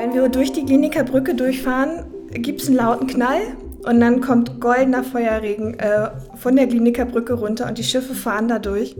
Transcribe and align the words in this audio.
Wenn 0.00 0.14
wir 0.14 0.30
durch 0.30 0.50
die 0.50 0.64
Kliniker 0.64 1.04
Brücke 1.04 1.34
durchfahren, 1.34 2.06
gibt 2.30 2.62
es 2.62 2.68
einen 2.68 2.78
lauten 2.78 3.06
Knall 3.06 3.42
und 3.82 4.00
dann 4.00 4.22
kommt 4.22 4.58
goldener 4.58 5.04
Feuerregen 5.04 5.78
äh, 5.78 6.08
von 6.36 6.56
der 6.56 6.66
Kliniker 6.68 7.04
Brücke 7.04 7.34
runter 7.34 7.66
und 7.66 7.76
die 7.76 7.84
Schiffe 7.84 8.14
fahren 8.14 8.48
da 8.48 8.58
durch. 8.58 8.96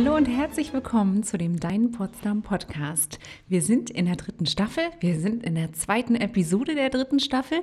Hallo, 0.00 0.14
und 0.14 0.26
herzlich 0.26 0.72
willkommen 0.72 1.24
zu 1.24 1.38
dem 1.38 1.58
Dein 1.58 1.90
Potsdam 1.90 2.42
Podcast. 2.42 3.18
Wir 3.48 3.62
sind 3.62 3.90
in 3.90 4.06
der 4.06 4.14
dritten 4.14 4.46
Staffel, 4.46 4.84
wir 5.00 5.18
sind 5.18 5.42
in 5.42 5.56
der 5.56 5.72
zweiten 5.72 6.14
Episode 6.14 6.76
der 6.76 6.88
dritten 6.88 7.18
Staffel 7.18 7.62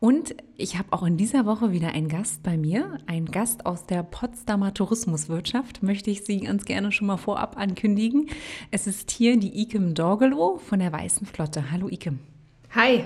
und 0.00 0.34
ich 0.56 0.78
habe 0.78 0.94
auch 0.94 1.02
in 1.02 1.18
dieser 1.18 1.44
Woche 1.44 1.72
wieder 1.72 1.88
einen 1.88 2.08
Gast 2.08 2.42
bei 2.42 2.56
mir, 2.56 2.96
einen 3.04 3.30
Gast 3.30 3.66
aus 3.66 3.84
der 3.84 4.02
Potsdamer 4.02 4.72
Tourismuswirtschaft, 4.72 5.82
möchte 5.82 6.10
ich 6.10 6.24
Sie 6.24 6.40
ganz 6.40 6.64
gerne 6.64 6.90
schon 6.90 7.06
mal 7.06 7.18
vorab 7.18 7.58
ankündigen. 7.58 8.30
Es 8.70 8.86
ist 8.86 9.10
hier 9.10 9.38
die 9.38 9.60
Ikem 9.60 9.92
Dorgelow 9.92 10.56
von 10.56 10.78
der 10.78 10.90
Weißen 10.90 11.26
Flotte. 11.26 11.70
Hallo 11.70 11.90
Ikem. 11.90 12.18
Hi. 12.74 13.04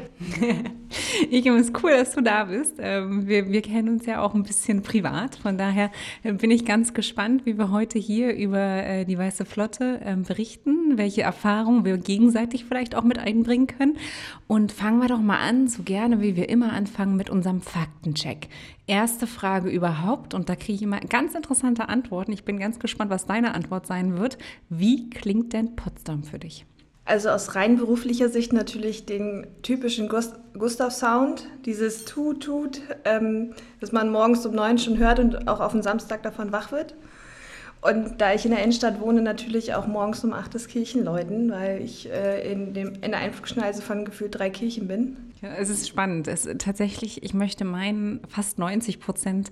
Ikem, 1.31 1.57
es 1.57 1.67
ist 1.67 1.83
cool, 1.83 1.91
dass 1.91 2.13
du 2.13 2.23
da 2.23 2.45
bist. 2.45 2.77
Ähm, 2.79 3.29
wir, 3.29 3.51
wir, 3.51 3.61
kennen 3.61 3.91
uns 3.91 4.07
ja 4.07 4.23
auch 4.23 4.35
ein 4.35 4.43
bisschen 4.43 4.83
privat. 4.83 5.37
Von 5.37 5.59
daher 5.59 5.91
äh, 6.23 6.33
bin 6.33 6.51
ich 6.51 6.65
ganz 6.65 6.95
gespannt, 6.95 7.45
wie 7.45 7.59
wir 7.59 7.71
heute 7.71 7.99
hier 7.99 8.35
über 8.35 8.59
äh, 8.59 9.05
die 9.05 9.19
Weiße 9.19 9.45
Flotte 9.45 10.01
ähm, 10.03 10.23
berichten, 10.23 10.97
welche 10.97 11.21
Erfahrungen 11.21 11.85
wir 11.85 11.99
gegenseitig 11.99 12.65
vielleicht 12.65 12.95
auch 12.95 13.05
mit 13.05 13.19
einbringen 13.19 13.67
können. 13.67 13.99
Und 14.47 14.73
fangen 14.73 15.01
wir 15.03 15.09
doch 15.09 15.21
mal 15.21 15.47
an, 15.47 15.69
so 15.69 15.83
gerne 15.83 16.23
wie 16.23 16.35
wir 16.35 16.49
immer 16.49 16.73
anfangen, 16.73 17.17
mit 17.17 17.29
unserem 17.29 17.61
Faktencheck. 17.61 18.49
Erste 18.87 19.27
Frage 19.27 19.69
überhaupt, 19.69 20.33
und 20.33 20.49
da 20.49 20.57
kriege 20.57 20.77
ich 20.77 20.83
immer 20.83 21.01
ganz 21.01 21.35
interessante 21.35 21.91
Antworten. 21.91 22.33
Ich 22.33 22.45
bin 22.45 22.59
ganz 22.59 22.79
gespannt, 22.79 23.11
was 23.11 23.27
deine 23.27 23.55
Antwort 23.55 23.87
sein 23.87 24.17
wird. 24.17 24.39
Wie 24.71 25.11
klingt 25.11 25.53
denn 25.53 25.77
Potsdam 25.77 26.25
für 26.25 26.39
dich? 26.39 26.65
Also 27.09 27.31
aus 27.31 27.55
rein 27.55 27.79
beruflicher 27.79 28.29
Sicht 28.29 28.53
natürlich 28.53 29.07
den 29.07 29.47
typischen 29.63 30.11
Gustav-Sound, 30.11 31.47
dieses 31.65 32.05
Tut, 32.05 32.43
Tut, 32.45 32.83
ähm, 33.07 33.55
das 33.81 33.93
man 33.93 34.13
morgens 34.13 34.45
um 34.45 34.55
neun 34.55 34.77
schon 34.77 34.99
hört 34.99 35.19
und 35.19 35.49
auch 35.49 35.61
auf 35.61 35.73
den 35.73 35.81
Samstag 35.81 36.23
davon 36.23 36.53
wach 36.53 36.71
wird. 36.71 36.95
Und 37.81 38.21
da 38.21 38.35
ich 38.35 38.45
in 38.45 38.51
der 38.51 38.63
Innenstadt 38.63 39.01
wohne, 39.01 39.23
natürlich 39.23 39.73
auch 39.73 39.87
morgens 39.87 40.23
um 40.23 40.35
acht 40.35 40.55
das 40.55 40.67
Kirchenläuten, 40.67 41.51
weil 41.51 41.81
ich 41.81 42.11
äh, 42.11 42.53
in, 42.53 42.75
dem, 42.75 42.93
in 43.01 43.13
der 43.13 43.21
Einflugschneise 43.21 43.81
von 43.81 44.05
gefühlt 44.05 44.39
drei 44.39 44.51
Kirchen 44.51 44.87
bin. 44.87 45.17
Ja, 45.41 45.55
es 45.55 45.71
ist 45.71 45.89
spannend. 45.89 46.29
Es, 46.29 46.47
tatsächlich, 46.59 47.23
ich 47.23 47.33
möchte 47.33 47.65
meinen, 47.65 48.21
fast 48.29 48.59
90 48.59 49.01
Prozent 49.01 49.51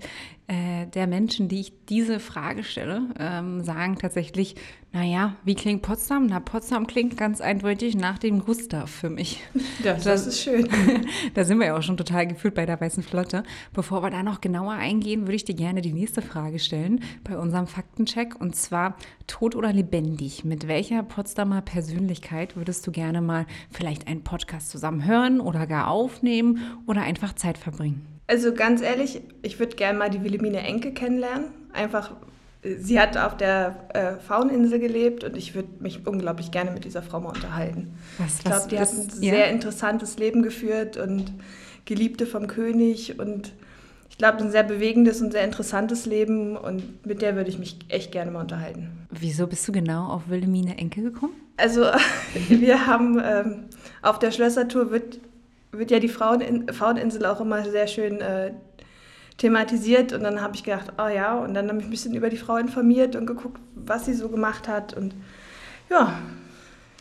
der 0.49 1.07
Menschen, 1.07 1.49
die 1.49 1.59
ich 1.59 1.73
diese 1.89 2.21
Frage 2.21 2.63
stelle, 2.63 3.01
ähm, 3.19 3.63
sagen 3.63 3.97
tatsächlich, 3.97 4.55
naja, 4.93 5.35
wie 5.43 5.55
klingt 5.55 5.81
Potsdam? 5.81 6.27
Na, 6.27 6.39
Potsdam 6.39 6.87
klingt 6.87 7.17
ganz 7.17 7.41
eindeutig 7.41 7.95
nach 7.95 8.17
dem 8.17 8.39
Gustav 8.39 8.89
für 8.89 9.09
mich. 9.09 9.41
Ja, 9.83 9.93
das, 9.93 10.05
das 10.05 10.27
ist 10.27 10.41
schön. 10.41 10.67
da 11.35 11.43
sind 11.43 11.59
wir 11.59 11.67
ja 11.67 11.77
auch 11.77 11.83
schon 11.83 11.97
total 11.97 12.25
gefühlt 12.25 12.55
bei 12.55 12.65
der 12.65 12.81
Weißen 12.81 13.03
Flotte. 13.03 13.43
Bevor 13.73 14.01
wir 14.01 14.09
da 14.09 14.23
noch 14.23 14.41
genauer 14.41 14.73
eingehen, 14.73 15.21
würde 15.21 15.35
ich 15.35 15.45
dir 15.45 15.53
gerne 15.53 15.81
die 15.81 15.93
nächste 15.93 16.23
Frage 16.23 16.57
stellen 16.57 17.01
bei 17.23 17.37
unserem 17.37 17.67
Faktencheck. 17.67 18.39
Und 18.39 18.55
zwar, 18.55 18.97
tot 19.27 19.55
oder 19.55 19.71
lebendig? 19.71 20.43
Mit 20.45 20.67
welcher 20.67 21.03
Potsdamer 21.03 21.61
Persönlichkeit 21.61 22.55
würdest 22.55 22.87
du 22.87 22.91
gerne 22.91 23.21
mal 23.21 23.45
vielleicht 23.69 24.07
einen 24.07 24.23
Podcast 24.23 24.71
zusammen 24.71 25.05
hören 25.05 25.39
oder 25.41 25.67
gar 25.67 25.89
aufnehmen 25.89 26.59
oder 26.87 27.01
einfach 27.01 27.33
Zeit 27.33 27.59
verbringen? 27.59 28.16
Also 28.27 28.53
ganz 28.53 28.81
ehrlich, 28.81 29.21
ich 29.41 29.57
würde 29.57 29.75
gerne 29.77 29.97
mal 29.97 30.09
die 30.09 30.23
Wilhelmine 30.23 30.59
Enke 30.59 30.91
kennenlernen. 30.91 31.45
Einfach, 31.71 32.11
sie 32.61 32.99
hat 32.99 33.17
auf 33.17 33.37
der 33.37 33.87
äh, 33.93 34.19
Fauninsel 34.19 34.79
gelebt 34.79 35.23
und 35.23 35.37
ich 35.37 35.55
würde 35.55 35.69
mich 35.79 36.05
unglaublich 36.05 36.51
gerne 36.51 36.71
mit 36.71 36.83
dieser 36.83 37.01
Frau 37.01 37.21
mal 37.21 37.29
unterhalten. 37.29 37.93
Was, 38.17 38.39
ich 38.39 38.43
glaube, 38.43 38.67
die 38.69 38.79
hat 38.79 38.91
ein 38.91 39.07
ja? 39.21 39.33
sehr 39.33 39.49
interessantes 39.49 40.17
Leben 40.17 40.43
geführt 40.43 40.97
und 40.97 41.31
Geliebte 41.85 42.25
vom 42.25 42.47
König 42.47 43.17
und 43.17 43.53
ich 44.09 44.17
glaube, 44.17 44.39
ein 44.39 44.51
sehr 44.51 44.63
bewegendes 44.63 45.21
und 45.21 45.31
sehr 45.31 45.43
interessantes 45.43 46.05
Leben 46.05 46.57
und 46.57 47.05
mit 47.05 47.21
der 47.21 47.35
würde 47.35 47.49
ich 47.49 47.59
mich 47.59 47.77
echt 47.87 48.11
gerne 48.11 48.31
mal 48.31 48.41
unterhalten. 48.41 48.89
Wieso 49.11 49.47
bist 49.47 49.67
du 49.67 49.71
genau 49.71 50.07
auf 50.07 50.23
Wilhelmine 50.27 50.77
Enke 50.77 51.01
gekommen? 51.01 51.33
Also 51.55 51.81
wir 52.49 52.87
haben 52.87 53.21
ähm, 53.23 53.65
auf 54.01 54.19
der 54.19 54.31
Schlössertour 54.31 54.91
wird 54.91 55.19
wird 55.71 55.91
ja 55.91 55.99
die 55.99 56.09
Frauen 56.09 56.71
Fraueninsel 56.71 57.25
auch 57.25 57.41
immer 57.41 57.63
sehr 57.63 57.87
schön 57.87 58.21
äh, 58.21 58.53
thematisiert 59.37 60.13
und 60.13 60.23
dann 60.23 60.41
habe 60.41 60.55
ich 60.55 60.63
gedacht, 60.63 60.93
oh 60.97 61.07
ja, 61.07 61.37
und 61.37 61.53
dann 61.53 61.69
habe 61.69 61.79
ich 61.79 61.85
ein 61.85 61.91
bisschen 61.91 62.15
über 62.15 62.29
die 62.29 62.37
Frau 62.37 62.57
informiert 62.57 63.15
und 63.15 63.25
geguckt, 63.25 63.59
was 63.75 64.05
sie 64.05 64.13
so 64.13 64.29
gemacht 64.29 64.67
hat 64.67 64.93
und 64.93 65.13
ja. 65.89 66.19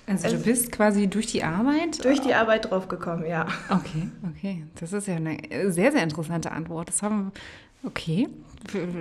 Also, 0.06 0.24
also 0.24 0.36
du 0.36 0.44
bist 0.44 0.70
quasi 0.70 1.08
durch 1.08 1.26
die 1.26 1.42
Arbeit? 1.42 2.04
Durch 2.04 2.20
die 2.20 2.32
Arbeit 2.32 2.70
drauf 2.70 2.86
gekommen, 2.86 3.26
ja. 3.26 3.46
Okay, 3.70 4.08
okay. 4.30 4.64
Das 4.78 4.92
ist 4.92 5.08
ja 5.08 5.16
eine 5.16 5.38
sehr, 5.72 5.90
sehr 5.90 6.02
interessante 6.02 6.52
Antwort. 6.52 6.88
Das 6.88 7.02
haben 7.02 7.32
okay. 7.82 8.28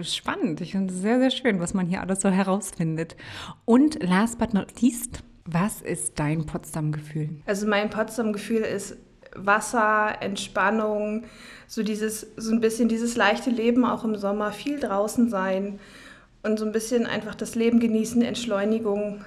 Spannend. 0.02 0.62
Ich 0.62 0.72
finde 0.72 0.94
es 0.94 1.02
sehr, 1.02 1.20
sehr 1.20 1.30
schön, 1.32 1.60
was 1.60 1.74
man 1.74 1.88
hier 1.88 2.02
alles 2.02 2.22
so 2.22 2.30
herausfindet. 2.30 3.16
Und 3.66 4.02
last 4.02 4.40
but 4.40 4.54
not 4.54 4.82
least, 4.82 5.24
was 5.46 5.82
ist 5.82 6.20
dein 6.20 6.46
Potsdam-Gefühl? 6.46 7.30
Also 7.46 7.68
mein 7.68 7.90
Potsdam-Gefühl 7.90 8.62
ist 8.62 8.98
Wasser, 9.36 10.22
Entspannung, 10.22 11.24
so 11.68 11.84
dieses, 11.84 12.28
so 12.38 12.52
ein 12.52 12.62
bisschen 12.62 12.90
dieses 12.90 13.16
leichte 13.16 13.50
Leben 13.50 13.86
auch 13.86 14.04
im 14.04 14.16
Sommer, 14.16 14.52
viel 14.52 14.80
draußen 14.80 15.30
sein 15.30 15.80
und 16.44 16.60
so 16.60 16.66
ein 16.66 16.72
bisschen 16.72 17.06
einfach 17.06 17.36
das 17.36 17.56
Leben 17.56 17.80
genießen, 17.80 18.22
Entschleunigung. 18.22 19.26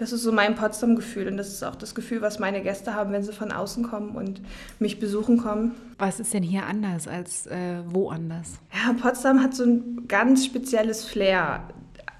Das 0.00 0.12
ist 0.12 0.22
so 0.22 0.32
mein 0.32 0.54
Potsdam-Gefühl 0.54 1.28
und 1.28 1.36
das 1.36 1.48
ist 1.48 1.62
auch 1.62 1.76
das 1.76 1.94
Gefühl, 1.94 2.22
was 2.22 2.38
meine 2.38 2.62
Gäste 2.62 2.94
haben, 2.94 3.12
wenn 3.12 3.22
sie 3.22 3.34
von 3.34 3.52
außen 3.52 3.84
kommen 3.84 4.16
und 4.16 4.40
mich 4.78 4.98
besuchen 4.98 5.36
kommen. 5.36 5.74
Was 5.98 6.20
ist 6.20 6.32
denn 6.32 6.42
hier 6.42 6.64
anders 6.64 7.06
als 7.06 7.46
äh, 7.46 7.82
woanders? 7.86 8.54
Ja, 8.72 8.94
Potsdam 8.94 9.42
hat 9.42 9.54
so 9.54 9.64
ein 9.64 10.08
ganz 10.08 10.46
spezielles 10.46 11.04
Flair. 11.04 11.64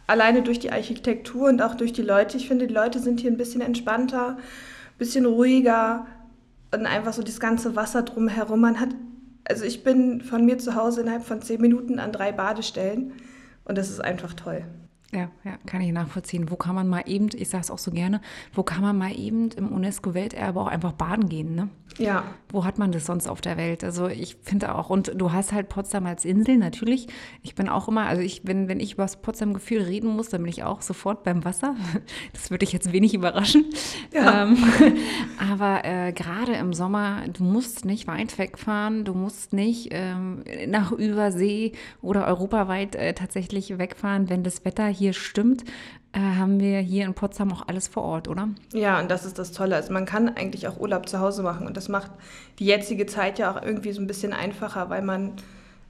Alleine 0.06 0.42
durch 0.42 0.58
die 0.58 0.70
Architektur 0.70 1.48
und 1.48 1.62
auch 1.62 1.74
durch 1.74 1.94
die 1.94 2.02
Leute. 2.02 2.36
Ich 2.36 2.48
finde, 2.48 2.66
die 2.66 2.74
Leute 2.74 2.98
sind 2.98 3.20
hier 3.20 3.30
ein 3.30 3.38
bisschen 3.38 3.62
entspannter, 3.62 4.36
ein 4.36 4.98
bisschen 4.98 5.24
ruhiger, 5.24 6.06
und 6.72 6.86
einfach 6.86 7.12
so 7.12 7.22
das 7.22 7.40
ganze 7.40 7.76
Wasser 7.76 8.02
drumherum. 8.02 8.60
Man 8.60 8.80
hat, 8.80 8.90
also 9.44 9.64
ich 9.64 9.82
bin 9.82 10.20
von 10.20 10.44
mir 10.44 10.58
zu 10.58 10.74
Hause 10.74 11.02
innerhalb 11.02 11.24
von 11.24 11.42
zehn 11.42 11.60
Minuten 11.60 11.98
an 11.98 12.12
drei 12.12 12.32
Badestellen 12.32 13.12
und 13.64 13.78
das 13.78 13.90
ist 13.90 14.00
einfach 14.00 14.34
toll. 14.34 14.64
Ja, 15.12 15.28
ja, 15.42 15.58
kann 15.66 15.80
ich 15.80 15.92
nachvollziehen. 15.92 16.50
Wo 16.50 16.56
kann 16.56 16.76
man 16.76 16.88
mal 16.88 17.02
eben, 17.06 17.28
ich 17.34 17.48
sage 17.48 17.62
es 17.62 17.70
auch 17.70 17.78
so 17.78 17.90
gerne, 17.90 18.20
wo 18.52 18.62
kann 18.62 18.82
man 18.82 18.96
mal 18.96 19.12
eben 19.12 19.50
im 19.50 19.72
UNESCO-Welterbe 19.72 20.60
auch 20.60 20.68
einfach 20.68 20.92
baden 20.92 21.28
gehen, 21.28 21.54
ne? 21.56 21.68
Ja. 22.00 22.24
Wo 22.52 22.64
hat 22.64 22.78
man 22.78 22.90
das 22.90 23.06
sonst 23.06 23.28
auf 23.28 23.40
der 23.40 23.56
Welt? 23.56 23.84
Also 23.84 24.08
ich 24.08 24.36
finde 24.42 24.74
auch, 24.74 24.90
und 24.90 25.12
du 25.14 25.32
hast 25.32 25.52
halt 25.52 25.68
Potsdam 25.68 26.06
als 26.06 26.24
Insel, 26.24 26.56
natürlich. 26.56 27.06
Ich 27.42 27.54
bin 27.54 27.68
auch 27.68 27.86
immer, 27.88 28.06
also 28.06 28.22
ich 28.22 28.42
bin, 28.42 28.68
wenn 28.68 28.80
ich 28.80 28.94
über 28.94 29.04
das 29.04 29.20
Potsdam-Gefühl 29.20 29.82
reden 29.82 30.08
muss, 30.08 30.30
dann 30.30 30.42
bin 30.42 30.50
ich 30.50 30.64
auch 30.64 30.82
sofort 30.82 31.22
beim 31.22 31.44
Wasser. 31.44 31.76
Das 32.32 32.50
würde 32.50 32.64
ich 32.64 32.72
jetzt 32.72 32.92
wenig 32.92 33.14
überraschen. 33.14 33.66
Ja. 34.12 34.42
Ähm, 34.42 34.56
aber 35.50 35.84
äh, 35.84 36.12
gerade 36.12 36.52
im 36.54 36.72
Sommer, 36.72 37.22
du 37.32 37.44
musst 37.44 37.84
nicht 37.84 38.06
weit 38.06 38.38
wegfahren, 38.38 39.04
du 39.04 39.14
musst 39.14 39.52
nicht 39.52 39.88
ähm, 39.90 40.44
nach 40.66 40.92
Übersee 40.92 41.72
oder 42.02 42.26
europaweit 42.26 42.94
äh, 42.94 43.14
tatsächlich 43.14 43.78
wegfahren, 43.78 44.28
wenn 44.28 44.42
das 44.42 44.64
Wetter 44.64 44.86
hier 44.86 45.12
stimmt, 45.12 45.64
haben 46.14 46.58
wir 46.58 46.80
hier 46.80 47.04
in 47.04 47.14
Potsdam 47.14 47.52
auch 47.52 47.68
alles 47.68 47.86
vor 47.86 48.02
Ort, 48.02 48.28
oder? 48.28 48.48
Ja, 48.72 48.98
und 48.98 49.10
das 49.10 49.24
ist 49.24 49.38
das 49.38 49.52
Tolle. 49.52 49.76
Also 49.76 49.92
man 49.92 50.06
kann 50.06 50.28
eigentlich 50.28 50.66
auch 50.66 50.78
Urlaub 50.80 51.08
zu 51.08 51.20
Hause 51.20 51.42
machen 51.42 51.66
und 51.66 51.76
das 51.76 51.88
macht 51.88 52.10
die 52.58 52.66
jetzige 52.66 53.06
Zeit 53.06 53.38
ja 53.38 53.52
auch 53.52 53.62
irgendwie 53.62 53.92
so 53.92 54.00
ein 54.00 54.06
bisschen 54.06 54.32
einfacher, 54.32 54.90
weil 54.90 55.02
man 55.02 55.32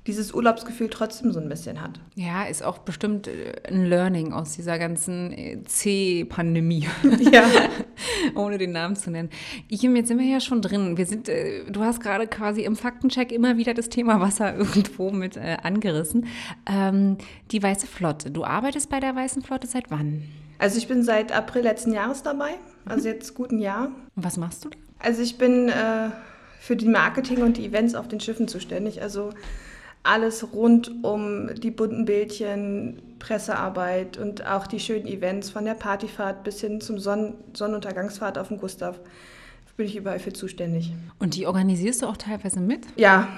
dieses 0.06 0.32
Urlaubsgefühl 0.32 0.88
trotzdem 0.88 1.32
so 1.32 1.40
ein 1.40 1.48
bisschen 1.48 1.80
hat. 1.80 2.00
Ja, 2.14 2.44
ist 2.44 2.62
auch 2.62 2.78
bestimmt 2.78 3.28
äh, 3.28 3.52
ein 3.68 3.86
Learning 3.86 4.32
aus 4.32 4.56
dieser 4.56 4.78
ganzen 4.78 5.32
äh, 5.32 5.62
C-Pandemie. 5.64 6.88
Ja. 7.32 7.44
Ohne 8.34 8.58
den 8.58 8.72
Namen 8.72 8.96
zu 8.96 9.10
nennen. 9.10 9.30
Ich, 9.68 9.82
jetzt 9.82 10.08
sind 10.08 10.18
wir 10.18 10.26
ja 10.26 10.40
schon 10.40 10.62
drin. 10.62 10.96
Wir 10.96 11.06
sind, 11.06 11.28
äh, 11.28 11.64
du 11.70 11.82
hast 11.82 12.00
gerade 12.00 12.26
quasi 12.26 12.62
im 12.62 12.76
Faktencheck 12.76 13.30
immer 13.30 13.56
wieder 13.56 13.74
das 13.74 13.88
Thema 13.88 14.20
Wasser 14.20 14.56
irgendwo 14.58 15.10
mit 15.10 15.36
äh, 15.36 15.58
angerissen. 15.62 16.26
Ähm, 16.66 17.18
die 17.50 17.62
Weiße 17.62 17.86
Flotte. 17.86 18.30
Du 18.30 18.44
arbeitest 18.44 18.88
bei 18.90 19.00
der 19.00 19.14
Weißen 19.14 19.42
Flotte 19.42 19.66
seit 19.66 19.90
wann? 19.90 20.22
Also 20.58 20.78
ich 20.78 20.88
bin 20.88 21.02
seit 21.02 21.32
April 21.32 21.62
letzten 21.62 21.92
Jahres 21.92 22.22
dabei, 22.22 22.50
also 22.84 23.08
jetzt 23.08 23.34
gut 23.34 23.50
ein 23.50 23.58
Jahr. 23.58 23.86
Und 24.14 24.24
was 24.24 24.36
machst 24.36 24.64
du? 24.64 24.70
Also 24.98 25.22
ich 25.22 25.38
bin 25.38 25.68
äh, 25.68 26.10
für 26.60 26.76
die 26.76 26.88
Marketing 26.88 27.42
und 27.42 27.56
die 27.56 27.64
Events 27.64 27.94
auf 27.94 28.08
den 28.08 28.20
Schiffen 28.20 28.46
zuständig. 28.46 29.00
Also 29.00 29.30
alles 30.02 30.52
rund 30.52 31.04
um 31.04 31.54
die 31.54 31.70
bunten 31.70 32.04
Bildchen, 32.04 33.02
Pressearbeit 33.18 34.16
und 34.16 34.46
auch 34.46 34.66
die 34.66 34.80
schönen 34.80 35.06
Events 35.06 35.50
von 35.50 35.64
der 35.64 35.74
Partyfahrt 35.74 36.42
bis 36.42 36.60
hin 36.60 36.80
zum 36.80 36.98
Sonn 36.98 37.34
Sonnenuntergangsfahrt 37.52 38.38
auf 38.38 38.48
dem 38.48 38.58
Gustav 38.58 38.98
bin 39.80 39.86
ich 39.86 39.96
überall 39.96 40.18
für 40.18 40.34
zuständig. 40.34 40.92
Und 41.18 41.36
die 41.36 41.46
organisierst 41.46 42.02
du 42.02 42.06
auch 42.06 42.18
teilweise 42.18 42.60
mit? 42.60 42.86
Ja, 42.96 43.28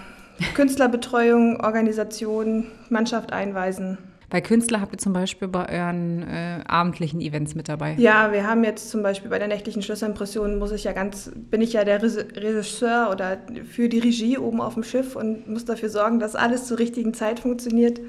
Künstlerbetreuung, 0.54 1.60
Organisation, 1.60 2.66
Mannschaft 2.90 3.32
einweisen. 3.32 3.96
Bei 4.32 4.40
Künstler 4.40 4.80
habt 4.80 4.94
ihr 4.94 4.98
zum 4.98 5.12
Beispiel 5.12 5.46
bei 5.46 5.68
euren 5.68 6.22
äh, 6.22 6.60
abendlichen 6.66 7.20
Events 7.20 7.54
mit 7.54 7.68
dabei? 7.68 7.96
Ja, 7.98 8.32
wir 8.32 8.46
haben 8.46 8.64
jetzt 8.64 8.88
zum 8.88 9.02
Beispiel 9.02 9.28
bei 9.28 9.38
der 9.38 9.46
nächtlichen 9.46 9.82
Schlösserimpression 9.82 10.58
muss 10.58 10.72
ich 10.72 10.84
ja 10.84 10.92
ganz, 10.92 11.30
bin 11.34 11.60
ich 11.60 11.74
ja 11.74 11.84
der 11.84 12.00
Regisseur 12.02 13.10
oder 13.12 13.36
für 13.70 13.90
die 13.90 13.98
Regie 13.98 14.38
oben 14.38 14.62
auf 14.62 14.72
dem 14.72 14.84
Schiff 14.84 15.16
und 15.16 15.46
muss 15.48 15.66
dafür 15.66 15.90
sorgen, 15.90 16.18
dass 16.18 16.34
alles 16.34 16.66
zur 16.66 16.78
richtigen 16.78 17.12
Zeit 17.12 17.40
funktioniert. 17.40 18.00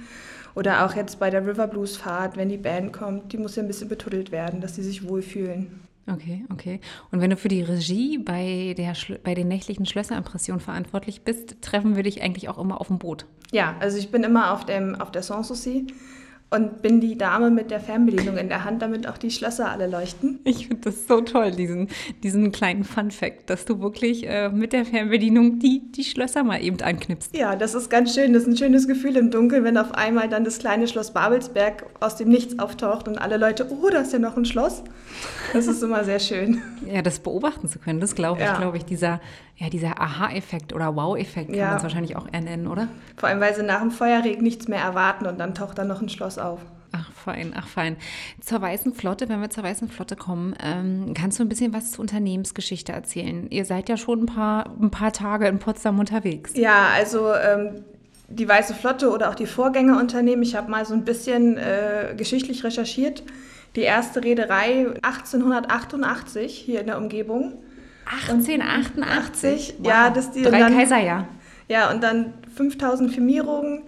Oder 0.56 0.86
auch 0.86 0.96
jetzt 0.96 1.20
bei 1.20 1.30
der 1.30 1.46
River 1.46 1.68
Blues 1.68 1.98
Fahrt, 1.98 2.38
wenn 2.38 2.48
die 2.48 2.58
Band 2.58 2.94
kommt, 2.94 3.34
die 3.34 3.38
muss 3.38 3.58
ja 3.58 3.64
ein 3.64 3.68
bisschen 3.68 3.90
betuddelt 3.90 4.32
werden, 4.32 4.62
dass 4.62 4.76
sie 4.76 4.84
sich 4.84 5.06
wohlfühlen. 5.06 5.82
Okay, 6.10 6.46
okay. 6.52 6.80
Und 7.12 7.20
wenn 7.20 7.32
du 7.32 7.38
für 7.38 7.50
die 7.50 7.64
Regie 7.64 8.18
bei, 8.18 8.76
der, 8.78 8.94
bei 9.24 9.34
den 9.34 9.50
nächtlichen 9.50 9.86
Schlösserimpressionen 9.86 10.62
verantwortlich 10.62 11.24
bist, 11.24 11.62
treffen 11.62 11.98
wir 11.98 12.04
dich 12.04 12.22
eigentlich 12.22 12.48
auch 12.48 12.58
immer 12.58 12.80
auf 12.80 12.88
dem 12.88 13.00
Boot? 13.00 13.26
Ja, 13.52 13.76
also 13.80 13.98
ich 13.98 14.10
bin 14.10 14.24
immer 14.24 14.54
auf, 14.54 14.66
dem, 14.66 14.96
auf 14.96 15.12
der 15.12 15.24
Sanssouci 15.24 15.88
und 16.54 16.84
bin 16.84 17.02
die 17.02 17.18
Dame 17.18 17.50
mit 17.50 17.72
der 17.72 17.80
Fernbedienung 17.80 18.38
in 18.38 18.48
der 18.48 18.64
Hand, 18.64 18.84
damit 18.84 19.08
auch 19.08 19.18
die 19.18 19.32
Schlösser 19.32 19.72
alle 19.72 19.88
leuchten. 19.88 20.40
Ich 20.44 20.68
finde 20.68 20.84
das 20.92 21.08
so 21.08 21.22
toll, 21.22 21.52
diesen, 21.52 21.90
diesen 22.22 22.52
kleinen 22.52 22.84
Fun-Fact, 22.84 23.50
dass 23.50 23.66
du 23.66 23.82
wirklich 23.82 24.28
äh, 24.28 24.50
mit 24.50 24.72
der 24.72 24.86
Fernbedienung 24.86 25.58
die, 25.58 25.82
die 25.92 26.04
Schlösser 26.04 26.44
mal 26.44 26.62
eben 26.62 26.80
anknipst. 26.80 27.36
Ja, 27.36 27.56
das 27.56 27.74
ist 27.74 27.90
ganz 27.90 28.14
schön. 28.14 28.34
Das 28.34 28.44
ist 28.44 28.50
ein 28.50 28.58
schönes 28.58 28.88
Gefühl 28.88 29.18
im 29.18 29.32
Dunkeln, 29.32 29.64
wenn 29.64 29.78
auf 29.78 29.94
einmal 29.94 30.30
dann 30.30 30.44
das 30.44 30.60
kleine 30.60 30.88
Schloss 30.88 31.12
Babelsberg 31.12 31.86
aus 32.00 32.18
dem 32.18 32.30
Nichts 32.30 32.60
auftaucht 32.60 33.08
und 33.08 33.18
alle 33.18 33.38
Leute, 33.38 33.68
oh, 33.72 33.90
da 33.90 34.02
ist 34.02 34.14
ja 34.14 34.20
noch 34.20 34.38
ein 34.38 34.46
Schloss. 34.46 34.84
Das 35.54 35.68
ist 35.68 35.82
immer 35.82 36.04
sehr 36.04 36.20
schön. 36.20 36.62
Ja, 36.92 37.02
das 37.02 37.20
beobachten 37.20 37.68
zu 37.68 37.80
können, 37.80 38.00
das 38.00 38.14
glaube 38.14 38.42
ich, 38.42 38.46
ja. 38.46 38.58
glaube 38.58 38.78
ich, 38.78 38.86
dieser, 38.86 39.22
ja, 39.56 39.70
dieser 39.70 40.02
Aha-Effekt 40.02 40.74
oder 40.74 40.96
Wow-Effekt 40.96 41.50
kann 41.50 41.58
ja. 41.58 41.68
man 41.68 41.78
es 41.78 41.84
wahrscheinlich 41.84 42.16
auch 42.16 42.28
ernennen, 42.32 42.68
oder? 42.68 42.88
Vor 43.18 43.30
allem, 43.30 43.40
weil 43.40 43.56
sie 43.56 43.64
nach 43.64 43.82
dem 43.82 43.92
Feuerregen 43.92 44.44
nichts 44.44 44.68
mehr 44.68 44.82
erwarten 44.82 45.26
und 45.26 45.40
dann 45.40 45.56
taucht 45.56 45.78
da 45.78 45.86
noch 45.86 46.02
ein 46.02 46.10
Schloss 46.10 46.38
auf. 46.38 46.43
Ach, 46.96 47.12
fein, 47.12 47.54
ach, 47.56 47.68
fein. 47.68 47.98
Zur 48.40 48.62
Weißen 48.62 48.94
Flotte, 48.94 49.28
wenn 49.28 49.42
wir 49.42 49.50
zur 49.50 49.64
Weißen 49.64 49.90
Flotte 49.90 50.16
kommen, 50.16 50.56
ähm, 50.64 51.14
kannst 51.16 51.40
du 51.40 51.44
ein 51.44 51.50
bisschen 51.50 51.74
was 51.74 51.92
zur 51.92 52.02
Unternehmensgeschichte 52.02 52.92
erzählen? 52.92 53.50
Ihr 53.50 53.66
seid 53.66 53.90
ja 53.90 53.98
schon 53.98 54.24
ein 54.24 54.26
paar, 54.28 54.70
ein 54.80 54.92
paar 54.92 55.12
Tage 55.12 55.48
in 55.48 55.58
Potsdam 55.58 55.98
unterwegs. 55.98 56.52
Ja, 56.56 56.90
also 56.94 57.34
ähm, 57.34 57.84
die 58.28 58.48
Weiße 58.48 58.76
Flotte 58.76 59.10
oder 59.10 59.30
auch 59.30 59.36
die 59.36 59.48
Vorgängerunternehmen, 59.48 60.44
ich 60.44 60.56
habe 60.56 60.70
mal 60.70 60.86
so 60.86 60.94
ein 60.94 61.04
bisschen 61.04 61.58
äh, 61.58 62.14
geschichtlich 62.16 62.64
recherchiert. 62.64 63.24
Die 63.76 63.82
erste 63.82 64.24
Reederei 64.24 64.86
1888 65.02 66.56
hier 66.56 66.82
in 66.82 66.88
der 66.88 67.00
Umgebung. 67.00 67.54
1888? 68.06 69.76
Wow. 69.80 69.88
Ja, 69.88 70.10
das 70.12 70.32
die. 70.32 70.44
Drei 70.44 70.60
dann, 70.60 70.76
Kaiser, 70.76 71.00
ja. 71.00 71.28
Ja, 71.68 71.90
und 71.90 72.04
dann 72.04 72.34
5000 72.56 73.12
Firmierungen. 73.12 73.82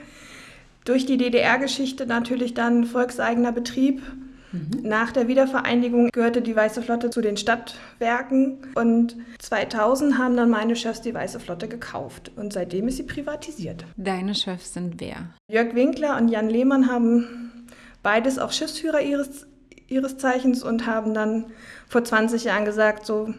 Durch 0.85 1.07
die 1.07 1.17
DDR-Geschichte 1.17 2.05
natürlich 2.05 2.53
dann 2.53 2.85
volkseigener 2.85 3.51
Betrieb. 3.51 4.03
Mhm. 4.51 4.69
Nach 4.83 5.11
der 5.11 5.27
Wiedervereinigung 5.27 6.09
gehörte 6.13 6.43
die 6.43 6.55
Weiße 6.55 6.83
Flotte 6.83 7.09
zu 7.09 7.21
den 7.21 7.37
Stadtwerken 7.37 8.59
und 8.75 9.17
2000 9.39 10.19
haben 10.19 10.37
dann 10.37 10.51
meine 10.51 10.75
Chefs 10.75 11.01
die 11.01 11.13
Weiße 11.13 11.39
Flotte 11.39 11.67
gekauft 11.67 12.31
und 12.35 12.53
seitdem 12.53 12.87
ist 12.87 12.97
sie 12.97 13.03
privatisiert. 13.03 13.83
Deine 13.97 14.35
Chefs 14.35 14.73
sind 14.73 15.01
wer? 15.01 15.29
Jörg 15.51 15.73
Winkler 15.73 16.17
und 16.17 16.29
Jan 16.29 16.49
Lehmann 16.49 16.87
haben 16.87 17.65
beides 18.03 18.37
auch 18.37 18.51
Schiffsführer 18.51 19.01
ihres, 19.01 19.47
ihres 19.87 20.17
Zeichens 20.17 20.63
und 20.63 20.85
haben 20.85 21.15
dann 21.15 21.47
vor 21.89 22.03
20 22.03 22.43
Jahren 22.43 22.65
gesagt, 22.65 23.07
so 23.07 23.33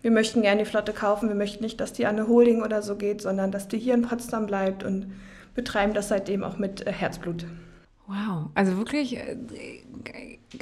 wir 0.00 0.10
möchten 0.10 0.40
gerne 0.40 0.62
die 0.62 0.68
Flotte 0.68 0.94
kaufen, 0.94 1.28
wir 1.28 1.36
möchten 1.36 1.62
nicht, 1.62 1.78
dass 1.78 1.92
die 1.92 2.06
an 2.06 2.16
eine 2.16 2.28
Holding 2.28 2.62
oder 2.62 2.80
so 2.80 2.96
geht, 2.96 3.20
sondern 3.20 3.50
dass 3.50 3.68
die 3.68 3.78
hier 3.78 3.92
in 3.92 4.02
Potsdam 4.02 4.46
bleibt 4.46 4.82
und 4.82 5.12
betreiben 5.56 5.94
das 5.94 6.08
seitdem 6.08 6.44
auch 6.44 6.58
mit 6.58 6.86
äh, 6.86 6.92
Herzblut. 6.92 7.46
Wow, 8.06 8.50
also 8.54 8.76
wirklich 8.76 9.16
äh, 9.16 9.36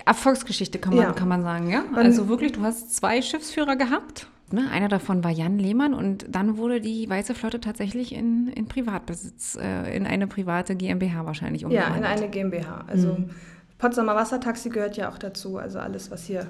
Erfolgsgeschichte 0.06 0.78
kann 0.78 0.94
man, 0.94 1.04
ja. 1.04 1.12
kann 1.12 1.28
man 1.28 1.42
sagen, 1.42 1.68
ja? 1.68 1.84
Also 1.94 2.28
wirklich, 2.28 2.52
du 2.52 2.62
hast 2.62 2.96
zwei 2.96 3.20
Schiffsführer 3.20 3.76
gehabt. 3.76 4.28
Ne? 4.50 4.70
Einer 4.70 4.88
davon 4.88 5.24
war 5.24 5.30
Jan 5.30 5.58
Lehmann 5.58 5.94
und 5.94 6.26
dann 6.28 6.56
wurde 6.56 6.80
die 6.80 7.08
Weiße 7.08 7.34
Flotte 7.34 7.60
tatsächlich 7.60 8.14
in, 8.14 8.48
in 8.48 8.66
Privatbesitz, 8.66 9.56
äh, 9.60 9.94
in 9.94 10.06
eine 10.06 10.26
private 10.26 10.74
GmbH 10.76 11.26
wahrscheinlich 11.26 11.64
umgewandelt. 11.64 12.02
Ja, 12.02 12.12
in 12.12 12.18
eine 12.18 12.30
GmbH. 12.30 12.84
Also 12.86 13.14
mhm. 13.14 13.30
Potsdamer 13.78 14.14
Wassertaxi 14.14 14.70
gehört 14.70 14.96
ja 14.96 15.10
auch 15.10 15.18
dazu. 15.18 15.58
Also 15.58 15.78
alles, 15.78 16.10
was 16.10 16.24
hier 16.24 16.46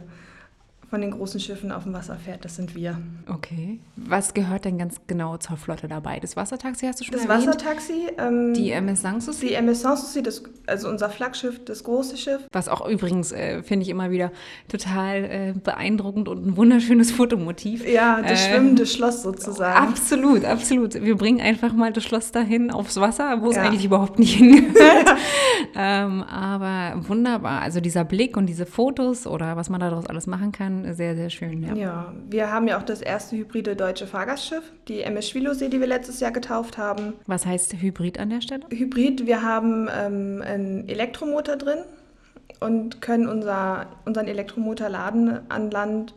von 0.94 1.00
den 1.00 1.10
großen 1.10 1.40
Schiffen 1.40 1.72
auf 1.72 1.82
dem 1.82 1.92
Wasser 1.92 2.14
fährt, 2.14 2.44
das 2.44 2.54
sind 2.54 2.76
wir. 2.76 2.96
Okay. 3.26 3.80
Was 3.96 4.32
gehört 4.32 4.64
denn 4.64 4.78
ganz 4.78 4.94
genau 5.08 5.36
zur 5.38 5.56
Flotte 5.56 5.88
dabei? 5.88 6.20
Das 6.20 6.36
Wassertaxi 6.36 6.86
hast 6.86 7.00
du 7.00 7.04
schon 7.04 7.14
das 7.14 7.24
erwähnt? 7.24 7.48
Das 7.48 7.56
Wassertaxi. 7.56 8.12
Ähm, 8.16 8.54
die 8.54 8.70
MS 8.70 9.02
Sanssouci? 9.02 9.48
Die 9.48 9.54
MS 9.54 9.80
Sanssouci, 9.80 10.22
das, 10.22 10.44
also 10.68 10.88
unser 10.88 11.10
Flaggschiff, 11.10 11.64
das 11.64 11.82
große 11.82 12.16
Schiff. 12.16 12.42
Was 12.52 12.68
auch 12.68 12.86
übrigens, 12.86 13.32
äh, 13.32 13.64
finde 13.64 13.82
ich 13.82 13.88
immer 13.88 14.12
wieder 14.12 14.30
total 14.68 15.24
äh, 15.24 15.54
beeindruckend 15.60 16.28
und 16.28 16.46
ein 16.46 16.56
wunderschönes 16.56 17.10
Fotomotiv. 17.10 17.84
Ja, 17.88 18.22
das 18.22 18.46
äh, 18.46 18.50
schwimmende 18.50 18.86
Schloss 18.86 19.24
sozusagen. 19.24 19.88
Absolut, 19.88 20.44
absolut. 20.44 20.94
Wir 20.94 21.16
bringen 21.16 21.40
einfach 21.40 21.72
mal 21.72 21.92
das 21.92 22.04
Schloss 22.04 22.30
dahin 22.30 22.70
aufs 22.70 23.00
Wasser, 23.00 23.42
wo 23.42 23.50
es 23.50 23.56
ja. 23.56 23.62
eigentlich 23.62 23.84
überhaupt 23.84 24.20
nicht 24.20 24.34
hingehört. 24.36 25.08
ähm, 25.74 26.22
aber 26.22 27.04
wunderbar. 27.08 27.62
Also 27.62 27.80
dieser 27.80 28.04
Blick 28.04 28.36
und 28.36 28.46
diese 28.46 28.64
Fotos 28.64 29.26
oder 29.26 29.56
was 29.56 29.70
man 29.70 29.80
daraus 29.80 30.06
alles 30.06 30.28
machen 30.28 30.52
kann, 30.52 30.83
sehr, 30.92 31.16
sehr 31.16 31.30
schön. 31.30 31.62
Ja. 31.62 31.74
ja, 31.74 32.12
wir 32.28 32.50
haben 32.50 32.68
ja 32.68 32.78
auch 32.78 32.82
das 32.82 33.00
erste 33.00 33.36
hybride 33.36 33.76
deutsche 33.76 34.06
Fahrgastschiff, 34.06 34.62
die 34.88 35.00
MS 35.02 35.30
Schwilosee, 35.30 35.68
die 35.68 35.80
wir 35.80 35.86
letztes 35.86 36.20
Jahr 36.20 36.32
getauft 36.32 36.76
haben. 36.76 37.14
Was 37.26 37.46
heißt 37.46 37.80
Hybrid 37.80 38.18
an 38.18 38.30
der 38.30 38.40
Stelle? 38.40 38.66
Hybrid, 38.70 39.26
wir 39.26 39.42
haben 39.42 39.88
ähm, 39.96 40.42
einen 40.44 40.88
Elektromotor 40.88 41.56
drin 41.56 41.78
und 42.60 43.00
können 43.00 43.28
unser, 43.28 43.86
unseren 44.04 44.26
Elektromotor 44.26 44.88
laden 44.88 45.40
an 45.48 45.70
Land 45.70 46.14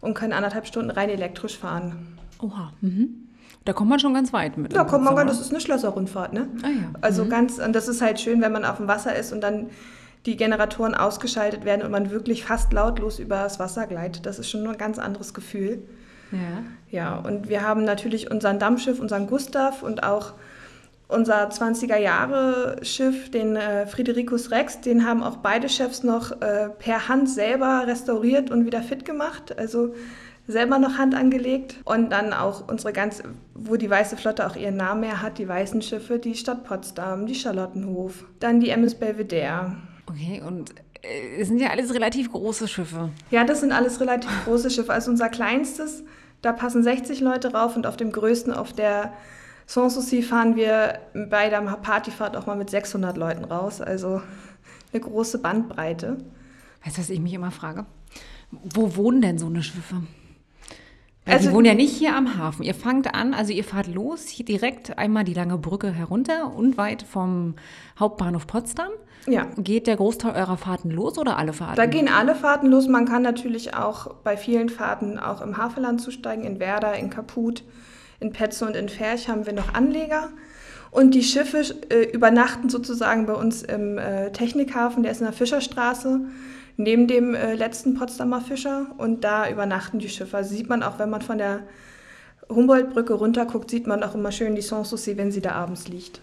und 0.00 0.14
können 0.14 0.32
anderthalb 0.32 0.66
Stunden 0.66 0.90
rein 0.90 1.08
elektrisch 1.08 1.56
fahren. 1.56 2.18
Oha. 2.40 2.72
Mhm. 2.80 3.28
Da 3.64 3.72
kommt 3.72 3.90
man 3.90 4.00
schon 4.00 4.14
ganz 4.14 4.32
weit 4.32 4.56
mit. 4.56 4.74
Da 4.74 4.84
kommt 4.84 5.04
man 5.04 5.14
ganz, 5.14 5.30
das 5.30 5.40
ist 5.40 5.50
eine 5.50 5.60
Schlösserrundfahrt, 5.60 6.32
ne? 6.32 6.48
Ah 6.62 6.68
ja. 6.68 6.90
Also 7.00 7.24
mhm. 7.24 7.30
ganz, 7.30 7.58
und 7.58 7.72
das 7.74 7.86
ist 7.86 8.02
halt 8.02 8.18
schön, 8.18 8.40
wenn 8.42 8.50
man 8.50 8.64
auf 8.64 8.78
dem 8.78 8.88
Wasser 8.88 9.14
ist 9.14 9.32
und 9.32 9.40
dann 9.40 9.70
die 10.26 10.36
Generatoren 10.36 10.94
ausgeschaltet 10.94 11.64
werden 11.64 11.82
und 11.82 11.90
man 11.90 12.10
wirklich 12.10 12.44
fast 12.44 12.72
lautlos 12.72 13.18
über 13.18 13.36
das 13.36 13.58
Wasser 13.58 13.86
gleitet. 13.86 14.26
Das 14.26 14.38
ist 14.38 14.50
schon 14.50 14.66
ein 14.66 14.78
ganz 14.78 14.98
anderes 14.98 15.34
Gefühl. 15.34 15.82
Ja. 16.30 16.62
Ja, 16.90 17.16
und 17.16 17.48
wir 17.48 17.62
haben 17.62 17.84
natürlich 17.84 18.30
unseren 18.30 18.58
Dampfschiff, 18.58 19.00
unseren 19.00 19.26
Gustav 19.26 19.82
und 19.82 20.02
auch 20.02 20.34
unser 21.08 21.48
20er-Jahre-Schiff, 21.48 23.30
den 23.30 23.56
äh, 23.56 23.86
Fridericus 23.86 24.50
Rex, 24.50 24.80
den 24.80 25.06
haben 25.06 25.22
auch 25.22 25.36
beide 25.36 25.68
Chefs 25.68 26.02
noch 26.02 26.32
äh, 26.40 26.70
per 26.78 27.08
Hand 27.08 27.28
selber 27.28 27.84
restauriert 27.86 28.50
und 28.50 28.64
wieder 28.64 28.82
fit 28.82 29.04
gemacht. 29.04 29.58
Also 29.58 29.94
selber 30.46 30.78
noch 30.78 30.98
Hand 30.98 31.14
angelegt. 31.14 31.76
Und 31.84 32.10
dann 32.10 32.32
auch 32.32 32.66
unsere 32.68 32.92
ganze, 32.92 33.24
wo 33.54 33.76
die 33.76 33.90
Weiße 33.90 34.16
Flotte 34.16 34.46
auch 34.46 34.56
ihren 34.56 34.76
Namen 34.76 35.02
mehr 35.02 35.22
hat, 35.22 35.38
die 35.38 35.48
weißen 35.48 35.82
Schiffe, 35.82 36.18
die 36.18 36.34
Stadt 36.34 36.64
Potsdam, 36.64 37.26
die 37.26 37.34
Charlottenhof, 37.34 38.24
dann 38.40 38.60
die 38.60 38.70
MS 38.70 38.94
Belvedere. 38.94 39.76
Okay, 40.12 40.42
und 40.46 40.74
äh, 41.02 41.40
es 41.40 41.48
sind 41.48 41.60
ja 41.60 41.70
alles 41.70 41.94
relativ 41.94 42.30
große 42.30 42.68
Schiffe. 42.68 43.10
Ja, 43.30 43.44
das 43.44 43.60
sind 43.60 43.72
alles 43.72 44.00
relativ 44.00 44.30
große 44.44 44.70
Schiffe. 44.70 44.92
Also 44.92 45.10
unser 45.10 45.28
kleinstes, 45.28 46.02
da 46.42 46.52
passen 46.52 46.82
60 46.82 47.20
Leute 47.20 47.52
rauf 47.52 47.76
und 47.76 47.86
auf 47.86 47.96
dem 47.96 48.12
größten, 48.12 48.52
auf 48.52 48.72
der 48.72 49.12
Sanssouci 49.66 50.22
fahren 50.22 50.56
wir 50.56 50.98
bei 51.30 51.48
der 51.48 51.60
Partyfahrt 51.60 52.36
auch 52.36 52.46
mal 52.46 52.56
mit 52.56 52.70
600 52.70 53.16
Leuten 53.16 53.44
raus. 53.44 53.80
Also 53.80 54.20
eine 54.92 55.00
große 55.00 55.38
Bandbreite. 55.38 56.18
Weißt 56.84 56.98
du, 56.98 57.00
was 57.00 57.10
ich 57.10 57.20
mich 57.20 57.32
immer 57.32 57.50
frage? 57.50 57.86
Wo 58.50 58.96
wohnen 58.96 59.22
denn 59.22 59.38
so 59.38 59.46
eine 59.46 59.62
Schiffe? 59.62 60.02
Weil 61.24 61.34
also, 61.34 61.50
die 61.50 61.54
wohnen 61.54 61.66
ja 61.66 61.74
nicht 61.74 61.96
hier 61.96 62.16
am 62.16 62.36
Hafen. 62.36 62.64
Ihr 62.64 62.74
fangt 62.74 63.14
an, 63.14 63.32
also 63.32 63.52
ihr 63.52 63.62
fahrt 63.62 63.86
los, 63.86 64.26
hier 64.26 64.44
direkt 64.44 64.98
einmal 64.98 65.22
die 65.22 65.34
lange 65.34 65.56
Brücke 65.56 65.92
herunter, 65.92 66.52
unweit 66.54 67.02
vom 67.02 67.54
Hauptbahnhof 67.98 68.46
Potsdam. 68.46 68.90
Ja. 69.26 69.46
Geht 69.56 69.86
der 69.86 69.96
Großteil 69.96 70.34
eurer 70.34 70.56
Fahrten 70.56 70.90
los 70.90 71.16
oder 71.18 71.38
alle 71.38 71.52
Fahrten? 71.52 71.76
Da 71.76 71.86
gehen 71.86 72.08
alle 72.08 72.34
Fahrten 72.34 72.66
los. 72.66 72.88
Man 72.88 73.06
kann 73.06 73.22
natürlich 73.22 73.74
auch 73.74 74.14
bei 74.24 74.36
vielen 74.36 74.68
Fahrten 74.68 75.18
auch 75.18 75.42
im 75.42 75.56
Havelland 75.56 76.00
zusteigen, 76.00 76.44
in 76.44 76.58
Werder, 76.58 76.94
in 76.94 77.08
Kaput, 77.08 77.62
in 78.18 78.32
Petze 78.32 78.66
und 78.66 78.74
in 78.74 78.88
Ferch 78.88 79.28
haben 79.28 79.46
wir 79.46 79.52
noch 79.52 79.74
Anleger. 79.74 80.30
Und 80.90 81.14
die 81.14 81.22
Schiffe 81.22 81.62
äh, 81.88 82.10
übernachten 82.12 82.68
sozusagen 82.68 83.26
bei 83.26 83.34
uns 83.34 83.62
im 83.62 83.96
äh, 83.96 84.30
Technikhafen, 84.32 85.04
der 85.04 85.12
ist 85.12 85.20
in 85.20 85.26
der 85.26 85.32
Fischerstraße 85.32 86.20
neben 86.76 87.06
dem 87.06 87.34
äh, 87.34 87.54
letzten 87.54 87.94
Potsdamer 87.94 88.40
Fischer 88.40 88.86
und 88.98 89.24
da 89.24 89.48
übernachten 89.48 89.98
die 89.98 90.08
Schiffer. 90.08 90.38
Also 90.38 90.54
sieht 90.54 90.68
man 90.68 90.82
auch, 90.82 90.98
wenn 90.98 91.10
man 91.10 91.22
von 91.22 91.38
der 91.38 91.60
Humboldtbrücke 92.48 93.14
runterguckt, 93.14 93.70
sieht 93.70 93.86
man 93.86 94.02
auch 94.02 94.14
immer 94.14 94.32
schön 94.32 94.54
die 94.54 94.62
Sanssouci, 94.62 95.16
wenn 95.16 95.32
sie 95.32 95.40
da 95.40 95.52
abends 95.52 95.88
liegt. 95.88 96.20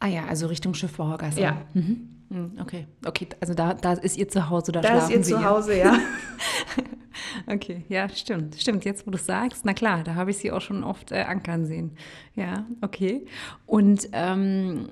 Ah 0.00 0.08
ja, 0.08 0.24
also 0.26 0.46
Richtung 0.46 0.74
Schiffbauergasse. 0.74 1.40
Ja. 1.40 1.56
Mhm. 1.74 2.10
Mhm, 2.28 2.58
okay, 2.60 2.88
okay, 3.06 3.28
also 3.40 3.54
da, 3.54 3.74
da 3.74 3.92
ist 3.92 4.16
ihr 4.16 4.28
Zuhause, 4.28 4.72
da, 4.72 4.80
da 4.80 4.88
schlafen 4.88 5.20
ist 5.20 5.30
ihr 5.30 5.36
Zuhause, 5.36 5.78
ja. 5.78 5.96
Okay, 7.46 7.84
ja, 7.88 8.08
stimmt. 8.08 8.56
Stimmt, 8.56 8.84
jetzt 8.84 9.06
wo 9.06 9.10
du 9.10 9.16
es 9.16 9.26
sagst, 9.26 9.64
na 9.64 9.72
klar, 9.72 10.02
da 10.02 10.14
habe 10.14 10.30
ich 10.30 10.38
sie 10.38 10.50
auch 10.50 10.60
schon 10.60 10.82
oft 10.84 11.12
äh, 11.12 11.22
ankern 11.22 11.64
sehen. 11.64 11.92
Ja, 12.34 12.66
okay. 12.80 13.26
Und 13.66 14.08
ähm, 14.12 14.88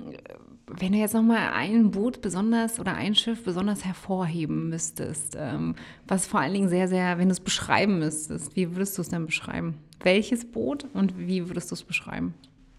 wenn 0.66 0.92
du 0.92 0.98
jetzt 0.98 1.14
nochmal 1.14 1.52
ein 1.52 1.90
Boot 1.90 2.22
besonders 2.22 2.80
oder 2.80 2.94
ein 2.94 3.14
Schiff 3.14 3.44
besonders 3.44 3.84
hervorheben 3.84 4.70
müsstest, 4.70 5.36
ähm, 5.38 5.74
was 6.08 6.26
vor 6.26 6.40
allen 6.40 6.54
Dingen 6.54 6.68
sehr, 6.68 6.88
sehr, 6.88 7.18
wenn 7.18 7.28
du 7.28 7.32
es 7.32 7.40
beschreiben 7.40 7.98
müsstest, 7.98 8.56
wie 8.56 8.74
würdest 8.74 8.96
du 8.96 9.02
es 9.02 9.08
denn 9.08 9.26
beschreiben? 9.26 9.74
Welches 10.02 10.44
Boot 10.44 10.86
und 10.94 11.18
wie 11.18 11.48
würdest 11.48 11.70
du 11.70 11.74
es 11.74 11.82
beschreiben? 11.82 12.34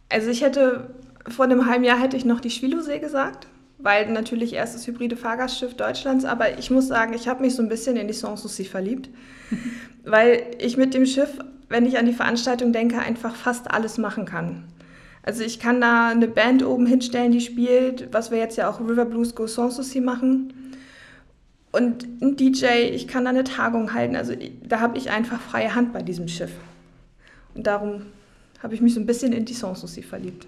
Also 0.10 0.30
ich 0.30 0.42
hätte, 0.42 0.96
vor 1.28 1.46
einem 1.46 1.68
halben 1.68 1.84
Jahr 1.84 2.00
hätte 2.00 2.18
ich 2.18 2.26
noch 2.26 2.40
die 2.40 2.50
Schwilosee 2.50 3.00
gesagt, 3.00 3.48
weil 3.78 4.12
natürlich 4.12 4.54
erstes 4.54 4.88
hybride 4.88 5.18
Fahrgastschiff 5.18 5.76
Deutschlands, 5.76 6.26
aber 6.26 6.58
ich 6.58 6.72
muss 6.72 6.88
sagen, 6.88 7.14
ich 7.14 7.28
habe 7.28 7.42
mich 7.42 7.56
so 7.56 7.62
ein 7.62 7.70
bisschen 7.70 7.98
in 7.98 8.08
die 8.08 8.14
Sanssouci 8.14 8.66
verliebt, 8.66 9.10
weil 10.04 10.44
ich 10.60 10.78
mit 10.78 10.94
dem 10.94 11.06
Schiff, 11.06 11.38
wenn 11.70 11.86
ich 11.86 11.98
an 11.98 12.06
die 12.06 12.14
Veranstaltung 12.14 12.74
denke, 12.74 13.00
einfach 13.00 13.36
fast 13.36 13.70
alles 13.70 13.98
machen 13.98 14.26
kann. 14.26 14.64
Also 15.26 15.44
ich 15.44 15.60
kann 15.60 15.82
da 15.82 16.10
eine 16.10 16.28
Band 16.28 16.64
oben 16.64 16.86
hinstellen, 16.86 17.32
die 17.32 17.42
spielt, 17.42 18.14
was 18.14 18.30
wir 18.30 18.38
jetzt 18.38 18.58
ja 18.58 18.70
auch 18.70 18.80
River 18.80 19.06
Blues 19.06 19.34
Go 19.34 19.48
Sanssouci 19.48 20.00
machen. 20.00 20.54
Und 21.72 22.22
ein 22.22 22.36
DJ, 22.36 22.92
ich 22.94 23.08
kann 23.08 23.26
da 23.26 23.32
eine 23.32 23.44
Tagung 23.44 23.92
halten. 23.96 24.16
Also 24.16 24.34
da 24.64 24.82
habe 24.82 25.00
ich 25.00 25.10
einfach 25.10 25.42
freie 25.42 25.74
Hand 25.74 25.94
bei 25.94 26.04
diesem 26.04 26.28
Schiff. 26.28 26.52
Und 27.56 27.66
darum 27.66 28.04
habe 28.62 28.76
ich 28.76 28.82
mich 28.82 28.94
so 28.94 29.00
ein 29.00 29.08
bisschen 29.08 29.34
in 29.34 29.46
die 29.46 29.56
Sanssouci 29.56 30.04
verliebt. 30.04 30.46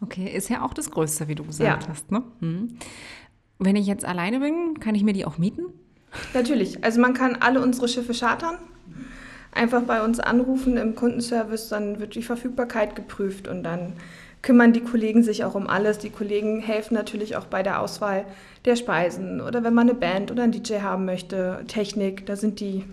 Okay, 0.00 0.34
ist 0.34 0.48
ja 0.48 0.64
auch 0.64 0.72
das 0.72 0.90
Größte, 0.90 1.28
wie 1.28 1.34
du 1.34 1.44
gesagt 1.44 1.82
ja. 1.82 1.88
hast. 1.90 2.10
Ne? 2.10 2.22
Hm. 2.40 2.78
Wenn 3.58 3.76
ich 3.76 3.86
jetzt 3.86 4.06
alleine 4.06 4.40
bin, 4.40 4.80
kann 4.80 4.94
ich 4.94 5.04
mir 5.04 5.12
die 5.12 5.26
auch 5.26 5.36
mieten? 5.36 5.66
Natürlich. 6.32 6.82
Also 6.82 7.02
man 7.02 7.12
kann 7.12 7.36
alle 7.36 7.60
unsere 7.60 7.86
Schiffe 7.86 8.14
chartern 8.14 8.56
einfach 9.56 9.82
bei 9.82 10.02
uns 10.04 10.20
anrufen 10.20 10.76
im 10.76 10.94
Kundenservice, 10.94 11.68
dann 11.68 11.98
wird 11.98 12.14
die 12.14 12.22
Verfügbarkeit 12.22 12.94
geprüft 12.94 13.48
und 13.48 13.62
dann 13.62 13.94
kümmern 14.42 14.72
die 14.72 14.82
Kollegen 14.82 15.22
sich 15.22 15.44
auch 15.44 15.54
um 15.54 15.66
alles. 15.66 15.98
Die 15.98 16.10
Kollegen 16.10 16.60
helfen 16.60 16.94
natürlich 16.94 17.36
auch 17.36 17.46
bei 17.46 17.62
der 17.62 17.80
Auswahl 17.80 18.24
der 18.64 18.76
Speisen 18.76 19.40
oder 19.40 19.64
wenn 19.64 19.74
man 19.74 19.88
eine 19.88 19.98
Band 19.98 20.30
oder 20.30 20.44
einen 20.44 20.52
DJ 20.52 20.80
haben 20.80 21.04
möchte, 21.04 21.64
Technik, 21.66 22.26
da 22.26 22.36
sind 22.36 22.60
die 22.60 22.84